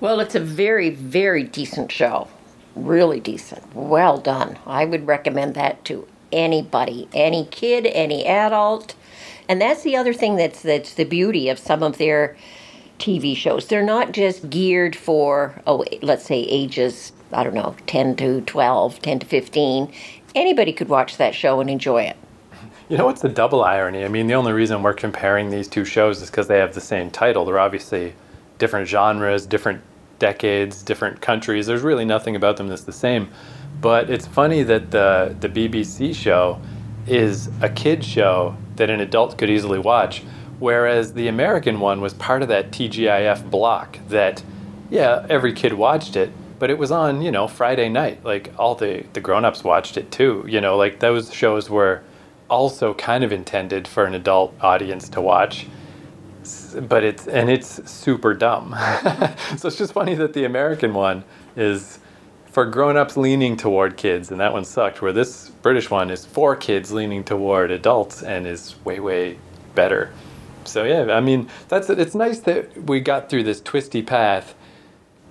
Well, 0.00 0.18
it's 0.18 0.34
a 0.34 0.40
very, 0.40 0.90
very 0.90 1.44
decent 1.44 1.92
show. 1.92 2.28
really 2.74 3.20
decent. 3.20 3.62
Well 3.74 4.18
done. 4.18 4.58
I 4.66 4.84
would 4.84 5.06
recommend 5.06 5.54
that 5.54 5.84
to 5.86 6.06
anybody, 6.32 7.08
any 7.14 7.46
kid, 7.46 7.86
any 7.86 8.26
adult. 8.26 8.94
And 9.48 9.60
that's 9.60 9.82
the 9.82 9.96
other 9.96 10.12
thing 10.12 10.36
that's 10.36 10.62
that's 10.62 10.94
the 10.94 11.04
beauty 11.04 11.48
of 11.48 11.58
some 11.58 11.82
of 11.82 11.98
their 11.98 12.36
TV 12.98 13.36
shows. 13.36 13.68
They're 13.68 13.82
not 13.84 14.12
just 14.12 14.50
geared 14.50 14.96
for 14.96 15.62
oh 15.66 15.84
let's 16.02 16.24
say 16.24 16.40
ages 16.40 17.12
I 17.36 17.44
don't 17.44 17.54
know 17.54 17.76
10 17.86 18.16
to 18.16 18.40
12, 18.40 19.02
10 19.02 19.18
to 19.18 19.26
15. 19.26 19.92
Anybody 20.34 20.72
could 20.72 20.88
watch 20.88 21.18
that 21.18 21.34
show 21.34 21.60
and 21.60 21.68
enjoy 21.68 22.04
it. 22.04 22.16
You 22.88 22.96
know 22.96 23.04
what's 23.04 23.20
the 23.20 23.28
double 23.28 23.62
irony? 23.62 24.04
I 24.04 24.08
mean, 24.08 24.26
the 24.26 24.34
only 24.34 24.52
reason 24.52 24.82
we're 24.82 24.94
comparing 24.94 25.50
these 25.50 25.68
two 25.68 25.84
shows 25.84 26.22
is 26.22 26.30
because 26.30 26.48
they 26.48 26.58
have 26.58 26.74
the 26.74 26.80
same 26.80 27.10
title. 27.10 27.44
They're 27.44 27.58
obviously 27.58 28.14
different 28.58 28.88
genres, 28.88 29.44
different 29.44 29.82
decades, 30.18 30.82
different 30.82 31.20
countries. 31.20 31.66
There's 31.66 31.82
really 31.82 32.06
nothing 32.06 32.36
about 32.36 32.56
them 32.56 32.68
that's 32.68 32.84
the 32.84 32.92
same. 32.92 33.28
But 33.82 34.08
it's 34.08 34.26
funny 34.26 34.62
that 34.62 34.90
the 34.90 35.36
the 35.38 35.48
BBC 35.48 36.14
show 36.14 36.60
is 37.06 37.50
a 37.60 37.68
kid 37.68 38.02
show 38.02 38.56
that 38.76 38.88
an 38.88 39.00
adult 39.00 39.36
could 39.36 39.50
easily 39.50 39.78
watch, 39.78 40.22
whereas 40.58 41.12
the 41.12 41.28
American 41.28 41.80
one 41.80 42.00
was 42.00 42.14
part 42.14 42.40
of 42.40 42.48
that 42.48 42.70
TGIF 42.70 43.50
block 43.50 43.98
that 44.08 44.42
yeah, 44.88 45.26
every 45.28 45.52
kid 45.52 45.72
watched 45.74 46.16
it, 46.16 46.30
but 46.58 46.70
it 46.70 46.78
was 46.78 46.90
on, 46.90 47.22
you 47.22 47.30
know, 47.30 47.46
Friday 47.48 47.88
night. 47.88 48.24
Like 48.24 48.52
all 48.58 48.74
the 48.74 49.04
the 49.12 49.20
grown-ups 49.20 49.64
watched 49.64 49.96
it 49.96 50.10
too, 50.10 50.44
you 50.48 50.60
know, 50.60 50.76
like 50.76 51.00
those 51.00 51.32
shows 51.32 51.68
were 51.70 52.02
also 52.48 52.94
kind 52.94 53.24
of 53.24 53.32
intended 53.32 53.88
for 53.88 54.04
an 54.04 54.14
adult 54.14 54.54
audience 54.60 55.08
to 55.10 55.20
watch. 55.20 55.66
But 56.80 57.04
it's 57.04 57.26
and 57.26 57.50
it's 57.50 57.90
super 57.90 58.34
dumb. 58.34 58.74
So 59.56 59.68
it's 59.68 59.78
just 59.78 59.92
funny 59.92 60.14
that 60.14 60.32
the 60.32 60.44
american 60.44 60.92
one 60.94 61.24
is 61.56 61.98
for 62.46 62.64
grown-ups 62.66 63.16
leaning 63.16 63.56
toward 63.56 63.96
kids 63.96 64.30
and 64.30 64.40
that 64.40 64.52
one 64.52 64.64
sucked 64.64 65.02
where 65.02 65.12
this 65.12 65.50
british 65.62 65.90
one 65.90 66.10
is 66.10 66.24
for 66.24 66.56
kids 66.56 66.92
leaning 66.92 67.24
toward 67.24 67.70
adults 67.70 68.22
and 68.22 68.46
is 68.46 68.76
way 68.84 69.00
way 69.00 69.38
better. 69.74 70.12
So 70.64 70.84
yeah 70.84 71.14
i 71.14 71.20
mean 71.20 71.48
that's 71.68 71.90
it's 71.90 72.14
nice 72.14 72.40
that 72.40 72.86
we 72.86 73.00
got 73.00 73.28
through 73.30 73.44
this 73.44 73.60
twisty 73.60 74.02
path 74.02 74.54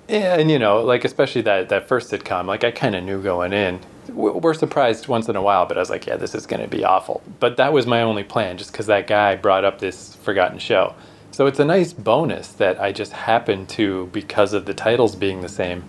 yeah, 0.07 0.35
and 0.37 0.51
you 0.51 0.59
know 0.59 0.81
like 0.81 1.05
especially 1.05 1.41
that 1.41 1.69
that 1.69 1.87
first 1.87 2.11
sitcom 2.11 2.45
like 2.45 2.63
i 2.63 2.71
kind 2.71 2.95
of 2.95 3.03
knew 3.03 3.21
going 3.21 3.53
in 3.53 3.79
we're 4.15 4.53
surprised 4.53 5.07
once 5.07 5.27
in 5.29 5.35
a 5.35 5.41
while, 5.41 5.65
but 5.65 5.77
I 5.77 5.79
was 5.79 5.89
like, 5.89 6.05
yeah, 6.05 6.15
this 6.15 6.35
is 6.35 6.45
going 6.45 6.61
to 6.61 6.67
be 6.67 6.83
awful. 6.83 7.21
But 7.39 7.57
that 7.57 7.73
was 7.73 7.85
my 7.85 8.01
only 8.01 8.23
plan, 8.23 8.57
just 8.57 8.71
because 8.71 8.87
that 8.87 9.07
guy 9.07 9.35
brought 9.35 9.65
up 9.65 9.79
this 9.79 10.15
forgotten 10.17 10.59
show. 10.59 10.95
So 11.31 11.47
it's 11.47 11.59
a 11.59 11.65
nice 11.65 11.91
bonus 11.91 12.49
that 12.53 12.79
I 12.79 12.91
just 12.91 13.11
happened 13.11 13.67
to, 13.69 14.07
because 14.07 14.53
of 14.53 14.65
the 14.65 14.73
titles 14.73 15.15
being 15.15 15.41
the 15.41 15.49
same. 15.49 15.83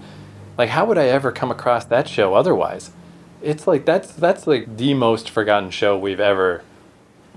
Like, 0.58 0.70
how 0.70 0.86
would 0.86 0.98
I 0.98 1.06
ever 1.06 1.30
come 1.30 1.50
across 1.50 1.84
that 1.86 2.08
show 2.08 2.34
otherwise? 2.34 2.90
It's 3.42 3.66
like 3.66 3.84
that's 3.84 4.12
that's 4.12 4.46
like 4.46 4.76
the 4.76 4.94
most 4.94 5.28
forgotten 5.30 5.70
show 5.70 5.96
we've 5.96 6.20
ever 6.20 6.62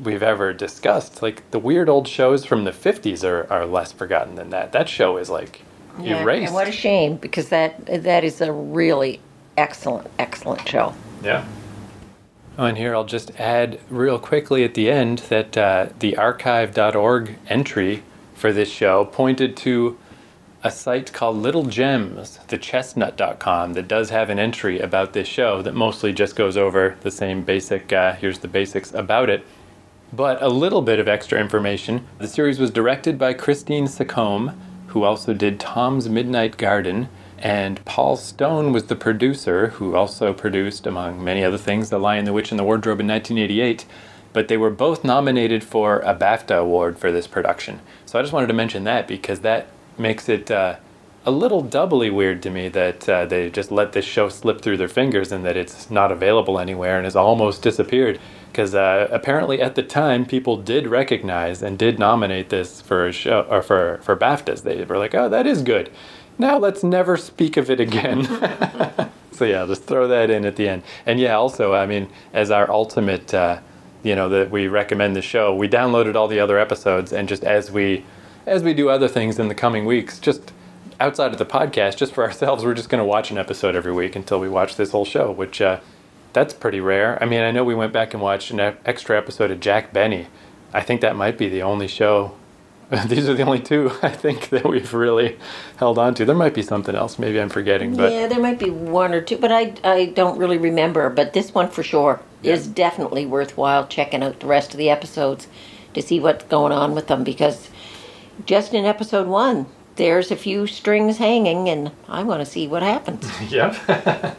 we've 0.02 0.24
ever 0.24 0.54
discussed. 0.54 1.22
Like 1.22 1.52
the 1.52 1.60
weird 1.60 1.90
old 1.90 2.08
shows 2.08 2.46
from 2.46 2.64
the 2.64 2.72
'50s 2.72 3.24
are, 3.24 3.46
are 3.52 3.66
less 3.66 3.92
forgotten 3.92 4.36
than 4.36 4.50
that. 4.52 4.72
That 4.72 4.88
show 4.88 5.18
is 5.18 5.30
like 5.30 5.62
Yeah, 6.04 6.22
erased. 6.22 6.48
and 6.48 6.54
what 6.54 6.68
a 6.68 6.72
shame 6.72 7.18
because 7.18 7.50
that 7.50 7.86
that 8.04 8.24
is 8.24 8.42
a 8.42 8.52
really 8.52 9.20
excellent, 9.58 10.08
excellent 10.18 10.68
show. 10.68 10.94
Yeah. 11.24 11.46
Oh, 12.58 12.66
and 12.66 12.78
here 12.78 12.94
I'll 12.94 13.06
just 13.06 13.32
add 13.40 13.80
real 13.90 14.20
quickly 14.20 14.64
at 14.64 14.74
the 14.74 14.92
end 14.92 15.20
that 15.30 15.58
uh, 15.58 15.88
the 16.00 16.18
archive.org 16.18 17.38
entry 17.48 18.04
for 18.36 18.52
this 18.52 18.70
show 18.70 19.06
pointed 19.06 19.56
to 19.58 19.98
a 20.62 20.70
site 20.70 21.14
called 21.14 21.38
Little 21.38 21.64
Gems, 21.64 22.40
thechestnut.com, 22.50 23.74
that 23.74 23.88
does 23.88 24.10
have 24.10 24.30
an 24.30 24.40
entry 24.40 24.80
about 24.80 25.14
this 25.14 25.28
show 25.28 25.62
that 25.62 25.74
mostly 25.74 26.12
just 26.12 26.36
goes 26.36 26.58
over 26.58 26.98
the 27.00 27.12
same 27.12 27.44
basic, 27.44 27.94
uh, 27.94 28.14
here's 28.16 28.40
the 28.40 28.48
basics 28.50 28.94
about 28.94 29.30
it. 29.30 29.46
But 30.12 30.42
a 30.42 30.50
little 30.50 30.82
bit 30.82 31.00
of 31.00 31.08
extra 31.08 31.40
information. 31.40 32.06
The 32.18 32.28
series 32.28 32.60
was 32.60 32.72
directed 32.72 33.18
by 33.18 33.34
Christine 33.36 33.86
Secombe, 33.86 34.54
who 34.90 35.04
also 35.04 35.34
did 35.34 35.60
Tom's 35.60 36.10
Midnight 36.10 36.58
Garden, 36.58 37.10
and 37.38 37.84
Paul 37.86 38.18
Stone 38.18 38.74
was 38.74 38.86
the 38.86 38.96
producer, 38.96 39.68
who 39.68 39.96
also 39.96 40.34
produced, 40.34 40.86
among 40.86 41.24
many 41.24 41.44
other 41.44 41.58
things, 41.58 41.90
The 41.90 42.00
Lion, 42.00 42.26
the 42.26 42.34
Witch, 42.34 42.52
and 42.52 42.60
the 42.60 42.64
Wardrobe 42.64 43.00
in 43.00 43.08
1988. 43.08 43.86
But 44.34 44.48
they 44.48 44.58
were 44.58 44.70
both 44.70 45.04
nominated 45.04 45.64
for 45.64 46.00
a 46.00 46.14
BAFTA 46.14 46.60
award 46.60 47.00
for 47.00 47.12
this 47.12 47.28
production. 47.28 47.82
So 48.06 48.20
I 48.20 48.22
just 48.22 48.34
wanted 48.34 48.48
to 48.48 48.54
mention 48.54 48.84
that 48.84 49.08
because 49.08 49.40
that 49.40 49.68
makes 49.98 50.28
it 50.28 50.52
uh, 50.52 50.76
a 51.26 51.32
little 51.32 51.62
doubly 51.62 52.10
weird 52.10 52.42
to 52.44 52.50
me 52.50 52.70
that 52.70 53.08
uh, 53.08 53.26
they 53.26 53.50
just 53.50 53.72
let 53.72 53.94
this 53.94 54.06
show 54.06 54.30
slip 54.30 54.62
through 54.62 54.78
their 54.78 54.88
fingers 54.88 55.32
and 55.32 55.46
that 55.46 55.58
it's 55.58 55.90
not 55.92 56.12
available 56.12 56.60
anywhere 56.60 56.98
and 56.98 57.06
has 57.06 57.16
almost 57.16 57.62
disappeared. 57.62 58.20
Because 58.52 58.76
uh, 58.76 59.08
apparently 59.12 59.62
at 59.62 59.76
the 59.76 59.84
time, 59.84 60.26
people 60.26 60.58
did 60.58 60.88
recognize 60.88 61.62
and 61.62 61.78
did 61.78 62.00
nominate 62.00 62.50
this 62.50 62.82
for 62.82 63.08
a 63.08 63.12
show 63.12 63.46
or 63.50 63.62
for 63.62 64.00
for 64.02 64.16
BAFTAs. 64.16 64.64
They 64.64 64.84
were 64.84 64.98
like, 64.98 65.16
"Oh, 65.16 65.30
that 65.30 65.46
is 65.46 65.62
good." 65.62 65.90
Now 66.40 66.58
let's 66.58 66.84
never 66.84 67.18
speak 67.18 67.58
of 67.58 67.70
it 67.70 67.82
again. 67.82 68.24
so 69.32 69.44
yeah, 69.46 69.66
just 69.66 69.84
throw 69.84 70.08
that 70.08 70.30
in 70.30 70.46
at 70.46 70.56
the 70.56 70.70
end. 70.70 70.84
And 71.06 71.20
yeah, 71.20 71.36
also, 71.36 71.74
I 71.74 71.86
mean, 71.86 72.10
as 72.34 72.50
our 72.50 72.72
ultimate, 72.72 73.34
uh, 73.34 73.60
you 74.04 74.16
know, 74.16 74.30
that 74.30 74.50
we 74.50 74.68
recommend 74.70 75.18
the 75.18 75.22
show, 75.22 75.54
we 75.54 75.68
downloaded 75.68 76.16
all 76.16 76.30
the 76.30 76.40
other 76.40 76.58
episodes, 76.58 77.12
and 77.12 77.28
just 77.28 77.44
as 77.44 77.72
we, 77.72 78.06
as 78.46 78.64
we 78.64 78.74
do 78.74 78.90
other 78.90 79.10
things 79.10 79.38
in 79.38 79.50
the 79.50 79.56
coming 79.56 79.86
weeks, 79.86 80.18
just 80.18 80.54
outside 81.02 81.34
of 81.34 81.38
the 81.38 81.46
podcast, 81.46 81.98
just 81.98 82.14
for 82.14 82.24
ourselves, 82.24 82.64
we're 82.64 82.74
just 82.74 82.90
going 82.90 83.00
to 83.00 83.06
watch 83.06 83.32
an 83.32 83.38
episode 83.38 83.76
every 83.76 83.94
week 83.94 84.16
until 84.16 84.40
we 84.40 84.48
watch 84.48 84.78
this 84.78 84.92
whole 84.92 85.06
show, 85.06 85.32
which 85.32 85.60
uh, 85.60 85.82
that's 86.34 86.54
pretty 86.54 86.80
rare. 86.80 87.22
I 87.22 87.26
mean, 87.26 87.42
I 87.42 87.52
know 87.52 87.64
we 87.64 87.76
went 87.76 87.94
back 87.94 88.14
and 88.14 88.22
watched 88.22 88.52
an 88.52 88.60
extra 88.86 89.18
episode 89.18 89.52
of 89.52 89.60
Jack 89.60 89.94
Benny. 89.94 90.28
I 90.74 90.82
think 90.82 91.02
that 91.02 91.16
might 91.16 91.38
be 91.38 91.50
the 91.50 91.64
only 91.64 91.88
show 91.88 92.36
these 93.06 93.30
are 93.30 93.36
the 93.36 93.44
only 93.44 93.60
two 93.60 93.92
I 94.02 94.10
think 94.10 94.50
that 94.50 94.68
we've 94.68 94.94
really 94.94 95.38
held 95.78 96.00
on 96.00 96.16
to. 96.16 96.26
There 96.26 96.36
might 96.36 96.56
be 96.56 96.64
something 96.64 96.96
else. 96.96 97.20
Maybe 97.20 97.40
I'm 97.40 97.50
forgetting, 97.50 97.96
but 97.96 98.12
yeah, 98.12 98.28
there 98.28 98.40
might 98.40 98.58
be 98.58 98.72
one 98.72 99.14
or 99.14 99.22
two, 99.22 99.38
but 99.38 99.52
I 99.52 99.74
I 99.84 100.08
don't 100.08 100.40
really 100.40 100.58
remember. 100.58 101.10
But 101.10 101.34
this 101.34 101.54
one 101.54 101.70
for 101.70 101.84
sure 101.84 102.20
yeah. 102.42 102.54
is 102.54 102.68
definitely 102.68 103.26
worthwhile 103.28 103.86
checking 103.86 104.24
out 104.24 104.40
the 104.40 104.48
rest 104.48 104.72
of 104.72 104.78
the 104.78 104.90
episodes 104.90 105.48
to 105.94 106.02
see 106.02 106.20
what's 106.20 106.46
going 106.46 106.72
on 106.72 106.96
with 106.96 107.08
them 107.08 107.24
because 107.24 107.70
just 108.46 108.74
in 108.74 108.86
episode 108.86 109.28
one. 109.28 109.68
There's 110.00 110.32
a 110.32 110.38
few 110.38 110.66
strings 110.66 111.18
hanging, 111.18 111.68
and 111.68 111.92
I 112.08 112.24
want 112.24 112.40
to 112.40 112.46
see 112.46 112.70
what 112.70 112.82
happens. 112.82 113.30
yep. 113.52 113.76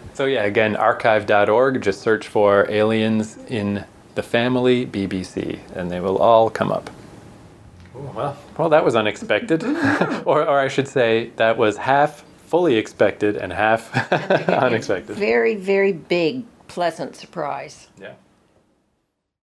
so, 0.14 0.24
yeah, 0.24 0.44
again, 0.44 0.74
archive.org, 0.74 1.82
just 1.82 2.00
search 2.00 2.28
for 2.28 2.66
Aliens 2.70 3.36
in 3.46 3.84
the 4.14 4.22
Family 4.22 4.86
BBC, 4.86 5.58
and 5.74 5.90
they 5.90 6.00
will 6.00 6.16
all 6.16 6.48
come 6.48 6.72
up. 6.72 6.88
Oh, 7.94 8.10
well, 8.14 8.38
well, 8.56 8.68
that 8.70 8.86
was 8.86 8.96
unexpected, 8.96 9.62
or, 10.24 10.48
or 10.48 10.58
I 10.58 10.68
should 10.68 10.88
say, 10.88 11.30
that 11.36 11.58
was 11.58 11.76
half 11.76 12.24
fully 12.46 12.76
expected 12.76 13.36
and 13.36 13.52
half 13.52 13.94
unexpected. 14.48 15.14
Very, 15.14 15.56
very 15.56 15.92
big, 15.92 16.44
pleasant 16.68 17.16
surprise. 17.16 17.88
Yeah. 18.00 18.14